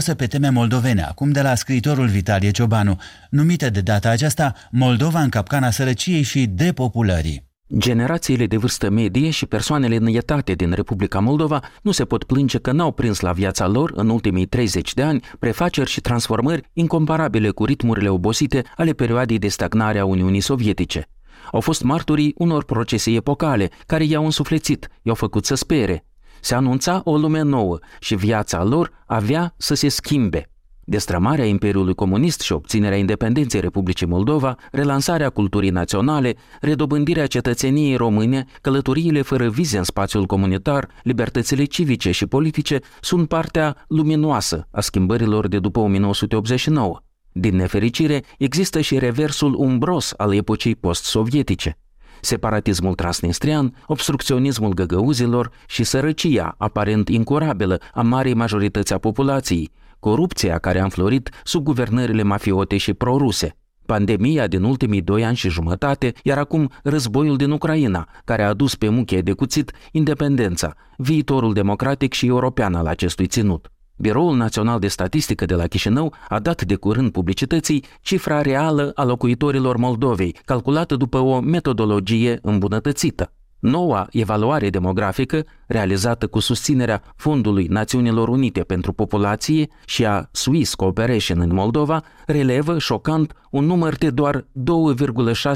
Glosă 0.09 0.25
pe 0.27 0.39
teme 0.39 0.51
moldovene, 0.51 1.03
acum 1.03 1.31
de 1.31 1.43
la 1.43 1.55
scriitorul 1.55 2.07
Vitalie 2.07 2.51
Ciobanu, 2.51 2.97
numită 3.31 3.71
de 3.71 3.81
data 3.81 4.09
aceasta 4.09 4.55
Moldova 4.71 5.21
în 5.21 5.29
capcana 5.29 5.71
sărăciei 5.71 6.23
și 6.23 6.47
depopulării. 6.47 7.47
Generațiile 7.79 8.47
de 8.47 8.57
vârstă 8.57 8.91
medie 8.91 9.31
și 9.31 9.47
persoanele 9.47 9.97
înietate 9.97 10.53
din 10.53 10.73
Republica 10.73 11.19
Moldova 11.19 11.61
nu 11.83 11.91
se 11.91 12.05
pot 12.05 12.25
plânge 12.25 12.59
că 12.59 12.73
n-au 12.73 12.93
prins 12.93 13.21
la 13.21 13.33
viața 13.33 13.67
lor 13.67 13.93
în 13.95 14.09
ultimii 14.09 14.47
30 14.47 14.95
de 14.95 15.03
ani 15.03 15.21
prefaceri 15.39 15.91
și 15.91 16.01
transformări 16.01 16.71
incomparabile 16.73 17.51
cu 17.51 17.65
ritmurile 17.65 18.09
obosite 18.09 18.63
ale 18.77 18.93
perioadei 18.93 19.39
de 19.39 19.49
stagnare 19.49 19.99
a 19.99 20.05
Uniunii 20.05 20.41
Sovietice. 20.41 21.09
Au 21.53 21.61
fost 21.61 21.83
martorii 21.83 22.35
unor 22.37 22.65
procese 22.65 23.11
epocale 23.11 23.71
care 23.87 24.05
i-au 24.05 24.25
însuflețit, 24.25 24.89
i-au 25.03 25.15
făcut 25.15 25.45
să 25.45 25.55
spere, 25.55 26.05
se 26.41 26.55
anunța 26.55 27.01
o 27.05 27.17
lume 27.17 27.43
nouă 27.43 27.79
și 28.01 28.15
viața 28.15 28.65
lor 28.65 28.91
avea 29.07 29.55
să 29.57 29.75
se 29.75 29.89
schimbe. 29.89 30.51
Destrămarea 30.91 31.45
Imperiului 31.45 31.95
Comunist 31.95 32.41
și 32.41 32.53
obținerea 32.53 32.97
independenței 32.99 33.61
Republicii 33.61 34.07
Moldova, 34.07 34.55
relansarea 34.71 35.31
culturii 35.31 35.71
naționale, 35.71 36.35
redobândirea 36.61 37.27
cetățeniei 37.27 37.97
române, 37.97 38.45
călătoriile 38.61 39.23
fără 39.23 39.49
vize 39.49 39.79
în 39.79 39.85
spațiul 39.85 40.27
comunitar, 40.27 40.89
libertățile 41.03 41.65
civice 41.65 42.11
și 42.11 42.27
politice 42.27 42.79
sunt 43.01 43.29
partea 43.29 43.85
luminoasă 43.89 44.69
a 44.71 44.81
schimbărilor 44.81 45.49
de 45.49 45.59
după 45.59 45.79
1989. 45.81 47.03
Din 47.33 47.57
nefericire, 47.57 48.25
există 48.39 48.81
și 48.81 48.99
reversul 48.99 49.55
umbros 49.55 50.13
al 50.17 50.35
epocii 50.35 50.77
post-sovietice. 50.77 51.79
Separatismul 52.21 52.95
transnistrian, 52.95 53.75
obstrucționismul 53.87 54.75
găgăuzilor 54.75 55.51
și 55.67 55.85
sărăcia 55.85 56.55
aparent 56.59 57.09
incurabilă 57.09 57.81
a 57.95 58.03
marii 58.03 58.35
majorități 58.35 58.93
a 58.93 58.99
populației, 58.99 59.71
corupția 60.01 60.59
care 60.59 60.81
a 60.81 60.83
înflorit 60.83 61.31
sub 61.45 61.65
guvernările 61.65 62.23
mafiote 62.23 62.77
și 62.77 62.95
proruse, 62.95 63.57
pandemia 63.87 64.47
din 64.47 64.63
ultimii 64.63 65.03
doi 65.03 65.25
ani 65.25 65.37
și 65.37 65.49
jumătate, 65.49 66.13
iar 66.23 66.39
acum 66.39 66.71
războiul 66.83 67.37
din 67.37 67.51
Ucraina, 67.51 68.09
care 68.25 68.43
a 68.43 68.49
adus 68.49 68.75
pe 68.75 68.89
muchie 68.89 69.21
de 69.21 69.33
cuțit 69.33 69.73
independența, 69.93 70.75
viitorul 70.97 71.53
democratic 71.53 72.13
și 72.13 72.27
european 72.27 72.75
al 72.75 72.87
acestui 72.87 73.27
ținut. 73.27 73.71
Biroul 74.01 74.37
Național 74.37 74.79
de 74.79 74.89
Statistică 74.89 75.45
de 75.45 75.55
la 75.55 75.67
Chișinău 75.67 76.15
a 76.29 76.39
dat 76.39 76.63
de 76.63 76.75
curând 76.75 77.13
publicității 77.13 77.85
cifra 78.01 78.43
reală 78.43 78.91
a 78.95 79.05
locuitorilor 79.05 79.77
Moldovei, 79.77 80.37
calculată 80.45 80.97
după 80.97 81.19
o 81.19 81.41
metodologie 81.41 82.39
îmbunătățită. 82.43 83.33
Noua 83.59 84.07
evaluare 84.11 84.71
demografică, 84.71 85.45
realizată 85.67 86.27
cu 86.27 86.39
susținerea 86.39 87.03
Fondului 87.17 87.67
Națiunilor 87.67 88.29
Unite 88.29 88.61
pentru 88.61 88.93
Populație 88.93 89.69
și 89.85 90.07
a 90.07 90.29
Swiss 90.33 90.75
Cooperation 90.75 91.41
în 91.41 91.55
Moldova, 91.55 92.03
relevă, 92.27 92.79
șocant, 92.79 93.33
un 93.51 93.65
număr 93.65 93.95
de 93.97 94.11
doar 94.11 94.47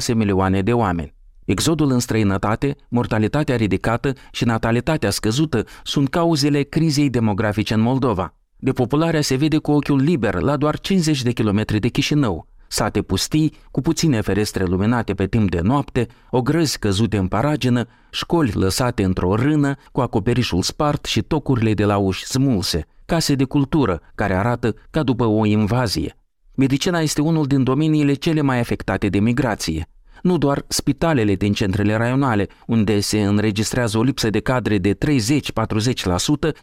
2,6 0.07 0.13
milioane 0.13 0.61
de 0.61 0.73
oameni. 0.73 1.13
Exodul 1.45 1.91
în 1.91 1.99
străinătate, 1.99 2.75
mortalitatea 2.89 3.55
ridicată 3.55 4.13
și 4.31 4.45
natalitatea 4.45 5.09
scăzută 5.09 5.63
sunt 5.83 6.09
cauzele 6.09 6.61
crizei 6.61 7.09
demografice 7.09 7.73
în 7.73 7.79
Moldova. 7.79 8.33
Depopularea 8.57 9.21
se 9.21 9.35
vede 9.35 9.57
cu 9.57 9.71
ochiul 9.71 10.01
liber 10.01 10.39
la 10.39 10.57
doar 10.57 10.79
50 10.79 11.21
de 11.21 11.31
kilometri 11.31 11.79
de 11.79 11.87
Chișinău, 11.87 12.47
sate 12.67 13.01
pustii, 13.01 13.53
cu 13.71 13.81
puține 13.81 14.21
ferestre 14.21 14.65
luminate 14.65 15.13
pe 15.13 15.27
timp 15.27 15.49
de 15.49 15.59
noapte, 15.59 16.07
ogrăzi 16.29 16.79
căzute 16.79 17.17
în 17.17 17.27
paragină, 17.27 17.87
școli 18.11 18.51
lăsate 18.53 19.03
într-o 19.03 19.35
rână, 19.35 19.75
cu 19.91 20.01
acoperișul 20.01 20.61
spart 20.61 21.05
și 21.05 21.21
tocurile 21.21 21.73
de 21.73 21.85
la 21.85 21.97
uși 21.97 22.25
smulse, 22.25 22.85
case 23.05 23.35
de 23.35 23.43
cultură 23.43 24.01
care 24.15 24.35
arată 24.35 24.75
ca 24.91 25.03
după 25.03 25.25
o 25.25 25.45
invazie. 25.45 26.17
Medicina 26.55 26.99
este 26.99 27.21
unul 27.21 27.45
din 27.45 27.63
domeniile 27.63 28.13
cele 28.13 28.41
mai 28.41 28.59
afectate 28.59 29.09
de 29.09 29.19
migrație. 29.19 29.87
Nu 30.23 30.37
doar 30.37 30.65
spitalele 30.67 31.35
din 31.35 31.53
centrele 31.53 31.95
raionale, 31.95 32.47
unde 32.67 32.99
se 32.99 33.23
înregistrează 33.23 33.97
o 33.97 34.03
lipsă 34.03 34.29
de 34.29 34.39
cadre 34.39 34.77
de 34.77 34.97
30-40%, 34.97 34.97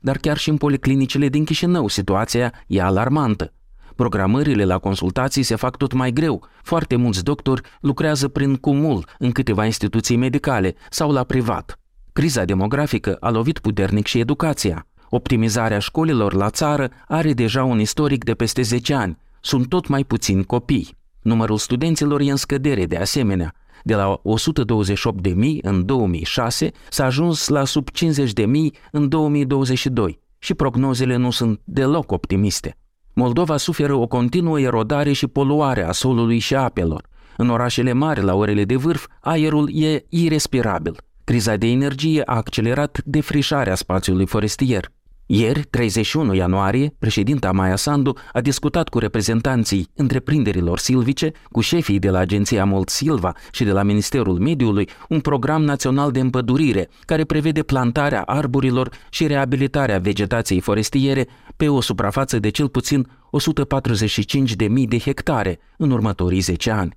dar 0.00 0.16
chiar 0.16 0.36
și 0.36 0.48
în 0.48 0.56
policlinicile 0.56 1.28
din 1.28 1.44
Chișinău 1.44 1.88
situația 1.88 2.52
e 2.66 2.82
alarmantă. 2.82 3.52
Programările 3.96 4.64
la 4.64 4.78
consultații 4.78 5.42
se 5.42 5.54
fac 5.54 5.76
tot 5.76 5.92
mai 5.92 6.12
greu. 6.12 6.48
Foarte 6.62 6.96
mulți 6.96 7.24
doctori 7.24 7.60
lucrează 7.80 8.28
prin 8.28 8.56
cumul 8.56 9.04
în 9.18 9.32
câteva 9.32 9.64
instituții 9.64 10.16
medicale 10.16 10.74
sau 10.90 11.10
la 11.10 11.24
privat. 11.24 11.78
Criza 12.12 12.44
demografică 12.44 13.16
a 13.20 13.30
lovit 13.30 13.58
puternic 13.58 14.06
și 14.06 14.18
educația. 14.18 14.86
Optimizarea 15.08 15.78
școlilor 15.78 16.34
la 16.34 16.50
țară 16.50 16.90
are 17.08 17.32
deja 17.32 17.64
un 17.64 17.80
istoric 17.80 18.24
de 18.24 18.34
peste 18.34 18.62
10 18.62 18.94
ani. 18.94 19.18
Sunt 19.40 19.68
tot 19.68 19.88
mai 19.88 20.04
puțini 20.04 20.44
copii. 20.44 20.98
Numărul 21.22 21.58
studenților 21.58 22.20
e 22.20 22.30
în 22.30 22.36
scădere 22.36 22.86
de 22.86 22.96
asemenea. 22.96 23.54
De 23.84 23.94
la 23.94 24.20
128.000 25.30 25.32
în 25.62 25.84
2006 25.84 26.70
s-a 26.88 27.04
ajuns 27.04 27.48
la 27.48 27.64
sub 27.64 27.88
50.000 27.90 28.44
în 28.90 29.08
2022 29.08 30.20
și 30.38 30.54
prognozele 30.54 31.16
nu 31.16 31.30
sunt 31.30 31.60
deloc 31.64 32.12
optimiste. 32.12 32.76
Moldova 33.12 33.56
suferă 33.56 33.94
o 33.94 34.06
continuă 34.06 34.60
erodare 34.60 35.12
și 35.12 35.26
poluare 35.26 35.84
a 35.84 35.92
solului 35.92 36.38
și 36.38 36.54
apelor. 36.54 37.08
În 37.36 37.48
orașele 37.48 37.92
mari, 37.92 38.22
la 38.22 38.34
orele 38.34 38.64
de 38.64 38.76
vârf, 38.76 39.06
aerul 39.20 39.70
e 39.72 40.04
irrespirabil. 40.08 40.96
Criza 41.24 41.56
de 41.56 41.66
energie 41.66 42.22
a 42.24 42.34
accelerat 42.34 43.00
defrișarea 43.04 43.74
spațiului 43.74 44.26
forestier. 44.26 44.92
Ieri, 45.32 45.62
31 45.62 46.34
ianuarie, 46.34 46.94
președinta 46.98 47.52
Maia 47.52 47.76
Sandu 47.76 48.16
a 48.32 48.40
discutat 48.40 48.88
cu 48.88 48.98
reprezentanții 48.98 49.88
întreprinderilor 49.94 50.78
silvice, 50.78 51.32
cu 51.50 51.60
șefii 51.60 51.98
de 51.98 52.10
la 52.10 52.18
Agenția 52.18 52.64
Mold 52.64 52.88
Silva 52.88 53.32
și 53.50 53.64
de 53.64 53.70
la 53.72 53.82
Ministerul 53.82 54.38
Mediului, 54.38 54.88
un 55.08 55.20
program 55.20 55.62
național 55.64 56.10
de 56.10 56.20
împădurire 56.20 56.88
care 57.00 57.24
prevede 57.24 57.62
plantarea 57.62 58.22
arborilor 58.22 58.90
și 59.10 59.26
reabilitarea 59.26 59.98
vegetației 59.98 60.60
forestiere 60.60 61.26
pe 61.56 61.68
o 61.68 61.80
suprafață 61.80 62.38
de 62.38 62.48
cel 62.48 62.68
puțin 62.68 63.08
145.000 64.58 64.88
de 64.88 64.98
hectare 64.98 65.58
în 65.76 65.90
următorii 65.90 66.40
10 66.40 66.70
ani. 66.70 66.96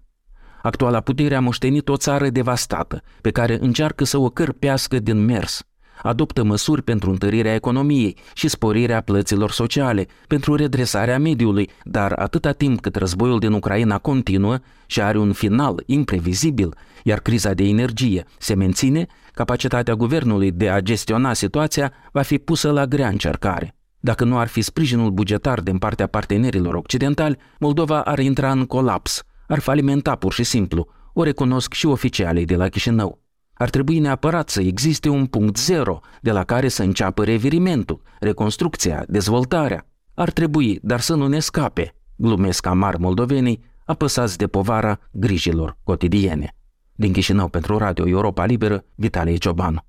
Actuala 0.62 1.00
putere 1.00 1.36
a 1.36 1.40
moștenit 1.40 1.90
o 1.90 1.98
țară 1.98 2.30
devastată, 2.30 3.02
pe 3.22 3.32
care 3.32 3.58
încearcă 3.62 4.04
să 4.04 4.18
o 4.18 4.30
cărpească 4.30 5.00
din 5.00 5.26
mers– 5.26 5.62
adoptă 6.04 6.44
măsuri 6.44 6.82
pentru 6.82 7.10
întărirea 7.10 7.54
economiei 7.54 8.18
și 8.34 8.48
sporirea 8.48 9.02
plăților 9.02 9.52
sociale, 9.52 10.08
pentru 10.28 10.56
redresarea 10.56 11.20
mediului, 11.20 11.70
dar 11.84 12.12
atâta 12.12 12.52
timp 12.52 12.82
cât 12.82 12.96
războiul 12.96 13.40
din 13.40 13.52
Ucraina 13.52 13.98
continuă 13.98 14.58
și 14.86 15.02
are 15.02 15.18
un 15.18 15.32
final 15.34 15.84
imprevizibil, 15.86 16.76
iar 17.04 17.20
criza 17.20 17.54
de 17.54 17.64
energie 17.64 18.26
se 18.38 18.54
menține, 18.54 19.06
capacitatea 19.34 19.94
guvernului 19.94 20.52
de 20.52 20.70
a 20.70 20.80
gestiona 20.80 21.34
situația 21.34 21.94
va 22.12 22.22
fi 22.22 22.38
pusă 22.38 22.72
la 22.72 22.86
grea 22.86 23.08
încercare. 23.08 23.76
Dacă 24.00 24.24
nu 24.24 24.38
ar 24.38 24.48
fi 24.48 24.62
sprijinul 24.62 25.12
bugetar 25.12 25.60
din 25.60 25.78
partea 25.78 26.08
partenerilor 26.08 26.76
occidentali, 26.76 27.38
Moldova 27.60 28.02
ar 28.02 28.20
intra 28.20 28.52
în 28.52 28.66
colaps, 28.66 29.24
ar 29.48 29.60
falimenta 29.60 30.16
pur 30.16 30.34
și 30.34 30.44
simplu, 30.44 30.88
o 31.14 31.24
recunosc 31.24 31.74
și 31.74 31.86
oficialii 31.86 32.46
de 32.46 32.56
la 32.56 32.68
Chișinău. 32.68 33.23
Ar 33.64 33.70
trebui 33.70 34.00
neapărat 34.00 34.50
să 34.50 34.62
existe 34.62 35.10
un 35.10 35.26
punct 35.26 35.58
zero 35.58 36.00
de 36.22 36.32
la 36.32 36.44
care 36.44 36.68
să 36.68 36.84
înceapă 36.84 37.24
revirimentul, 37.24 38.02
reconstrucția, 38.20 39.04
dezvoltarea. 39.08 39.88
Ar 40.14 40.32
trebui, 40.32 40.80
dar 40.82 41.00
să 41.00 41.16
nu 41.16 41.28
ne 41.28 41.40
scape, 41.40 41.96
glumesc 42.16 42.66
amar 42.66 42.96
moldovenii, 42.98 43.64
apăsați 43.86 44.38
de 44.38 44.48
povara 44.48 45.00
grijilor 45.12 45.78
cotidiene. 45.84 46.56
Din 46.94 47.12
Chișinău 47.12 47.48
pentru 47.48 47.78
Radio 47.78 48.08
Europa 48.08 48.46
Liberă, 48.46 48.84
Vitalie 48.96 49.36
Ciobanu. 49.36 49.86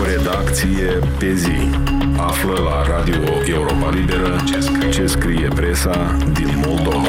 O 0.00 0.04
redacție 0.04 0.98
pe 1.18 1.34
zi. 1.34 1.56
Află 2.16 2.52
la 2.52 2.96
Radio 2.96 3.22
Europa 3.46 3.90
Liberă 3.90 4.36
ce 4.90 5.06
scrie 5.06 5.48
presa 5.48 6.16
din 6.32 6.62
Moldova. 6.66 7.03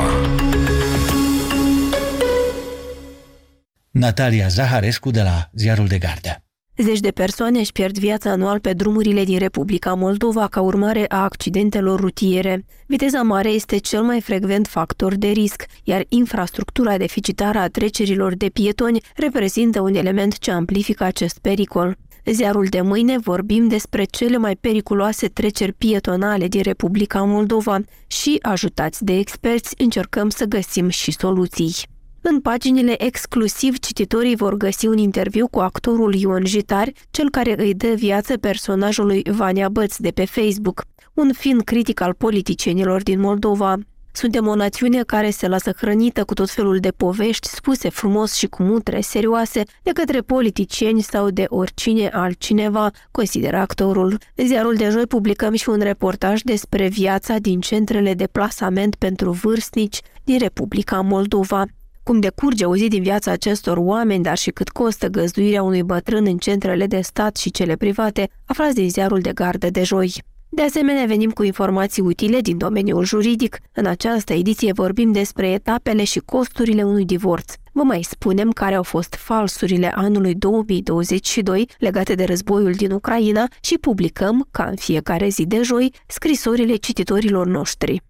Natalia 4.06 4.48
Zaharescu 4.48 5.12
de 5.12 5.22
la 5.22 5.50
Ziarul 5.54 5.88
de 5.88 5.98
Gardă. 5.98 6.44
Zeci 6.78 7.00
de 7.00 7.12
persoane 7.12 7.60
își 7.60 7.72
pierd 7.72 7.98
viața 7.98 8.30
anual 8.30 8.60
pe 8.60 8.74
drumurile 8.74 9.24
din 9.24 9.38
Republica 9.38 9.94
Moldova 9.94 10.48
ca 10.48 10.62
urmare 10.62 11.06
a 11.08 11.24
accidentelor 11.24 12.00
rutiere. 12.00 12.66
Viteza 12.88 13.22
mare 13.22 13.50
este 13.50 13.78
cel 13.78 14.02
mai 14.02 14.22
frecvent 14.22 14.68
factor 14.68 15.16
de 15.16 15.28
risc, 15.28 15.66
iar 15.84 16.04
infrastructura 16.10 16.98
deficitară 16.98 17.58
a 17.60 17.68
trecerilor 17.68 18.36
de 18.36 18.50
pietoni 18.50 19.02
reprezintă 19.16 19.82
un 19.82 19.96
element 19.96 20.38
ce 20.38 20.52
amplifică 20.52 21.04
acest 21.04 21.40
pericol. 21.40 21.98
Ziarul 22.26 22.66
de 22.66 22.82
mâine 22.82 23.18
vorbim 23.18 23.68
despre 23.68 24.04
cele 24.04 24.38
mai 24.38 24.56
periculoase 24.56 25.28
treceri 25.28 25.74
pietonale 25.74 26.48
din 26.48 26.62
Republica 26.62 27.24
Moldova 27.24 27.80
și, 28.08 28.38
ajutați 28.42 29.04
de 29.04 29.18
experți, 29.18 29.74
încercăm 29.78 30.30
să 30.30 30.46
găsim 30.46 30.90
și 30.90 31.12
soluții. 31.12 31.94
În 32.28 32.40
paginile 32.40 33.04
exclusiv, 33.06 33.80
cititorii 33.80 34.36
vor 34.36 34.58
găsi 34.58 34.88
un 34.88 34.98
interviu 34.98 35.48
cu 35.48 35.60
actorul 35.60 36.16
Ion 36.16 36.46
Jitar, 36.46 36.92
cel 37.12 37.30
care 37.30 37.56
îi 37.58 37.74
dă 37.74 37.88
viață 37.88 38.38
personajului 38.38 39.22
Vania 39.32 39.70
Băț 39.70 39.98
de 39.98 40.10
pe 40.10 40.26
Facebook, 40.26 40.84
un 41.14 41.32
fin 41.34 41.60
critic 41.60 42.02
al 42.02 42.14
politicienilor 42.14 43.04
din 43.04 43.20
Moldova. 43.20 43.76
Suntem 44.12 44.48
o 44.48 44.56
națiune 44.56 45.04
care 45.04 45.30
se 45.30 45.48
lasă 45.48 45.72
hrănită 45.78 46.24
cu 46.24 46.34
tot 46.34 46.50
felul 46.50 46.78
de 46.78 46.92
povești 46.92 47.48
spuse 47.48 47.90
frumos 47.90 48.34
și 48.34 48.48
cu 48.48 48.64
mutre 48.64 49.02
serioase 49.02 49.64
de 49.84 49.92
către 49.92 50.22
politicieni 50.22 51.02
sau 51.02 51.30
de 51.30 51.46
oricine 51.48 52.08
altcineva, 52.08 52.92
consideră 53.12 53.58
actorul. 53.58 54.18
Ziarul 54.36 54.76
de 54.76 54.90
joi 54.90 55.08
publicăm 55.08 55.54
și 55.54 55.70
un 55.70 55.80
reportaj 55.80 56.42
despre 56.42 56.88
viața 56.88 57.38
din 57.38 57.60
centrele 57.60 58.14
de 58.14 58.28
plasament 58.28 58.96
pentru 58.96 59.32
vârstnici 59.32 60.00
din 60.24 60.38
Republica 60.38 61.02
Moldova 61.02 61.66
cum 62.06 62.20
decurge 62.20 62.66
o 62.66 62.76
zi 62.76 62.88
din 62.88 63.02
viața 63.02 63.32
acestor 63.32 63.78
oameni, 63.78 64.24
dar 64.24 64.38
și 64.38 64.52
cât 64.52 64.70
costă 64.70 65.08
găzduirea 65.08 65.64
unui 65.64 65.84
bătrân 65.84 66.26
în 66.26 66.38
centrele 66.38 66.86
de 66.86 67.02
stat 67.02 67.36
și 67.36 67.52
cele 67.52 67.76
private, 67.76 68.30
aflați 68.46 68.76
din 68.76 68.90
ziarul 68.90 69.20
de 69.20 69.34
gardă 69.34 69.70
de 69.70 69.84
joi. 69.84 70.14
De 70.50 70.62
asemenea, 70.62 71.06
venim 71.06 71.32
cu 71.32 71.44
informații 71.44 72.02
utile 72.02 72.40
din 72.40 72.58
domeniul 72.58 73.04
juridic. 73.04 73.58
În 73.74 73.86
această 73.86 74.34
ediție 74.34 74.72
vorbim 74.72 75.12
despre 75.12 75.50
etapele 75.50 76.04
și 76.04 76.20
costurile 76.20 76.84
unui 76.84 77.06
divorț. 77.06 77.54
Vă 77.72 77.84
mai 77.84 78.02
spunem 78.02 78.52
care 78.52 78.76
au 78.76 78.84
fost 78.84 79.16
falsurile 79.16 79.92
anului 79.96 80.36
2022 80.36 81.70
legate 81.78 82.16
de 82.16 82.24
războiul 82.24 82.72
din 82.72 82.92
Ucraina 82.92 83.48
și 83.62 83.78
publicăm, 83.78 84.48
ca 84.52 84.64
în 84.64 84.76
fiecare 84.76 85.28
zi 85.28 85.46
de 85.46 85.62
joi, 85.62 85.94
scrisorile 86.08 86.76
cititorilor 86.76 87.48
noștri. 87.48 88.02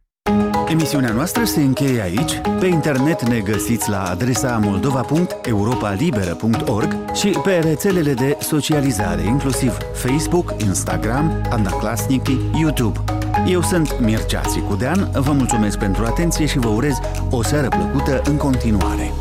Emisiunea 0.69 1.11
noastră 1.11 1.43
se 1.43 1.61
încheie 1.61 2.01
aici. 2.01 2.41
Pe 2.59 2.65
internet 2.65 3.27
ne 3.27 3.39
găsiți 3.39 3.89
la 3.89 4.03
adresa 4.03 4.59
moldova.europalibera.org 4.63 6.95
și 7.13 7.27
pe 7.43 7.59
rețelele 7.63 8.13
de 8.13 8.37
socializare, 8.39 9.21
inclusiv 9.21 9.77
Facebook, 9.93 10.53
Instagram, 10.57 11.41
Anaclasniki, 11.49 12.37
YouTube. 12.59 12.99
Eu 13.47 13.61
sunt 13.61 13.99
Mircea 13.99 14.41
Țicudean, 14.41 15.09
vă 15.13 15.31
mulțumesc 15.31 15.77
pentru 15.77 16.05
atenție 16.05 16.45
și 16.45 16.59
vă 16.59 16.67
urez 16.67 16.99
o 17.29 17.43
seară 17.43 17.67
plăcută 17.67 18.21
în 18.25 18.37
continuare. 18.37 19.11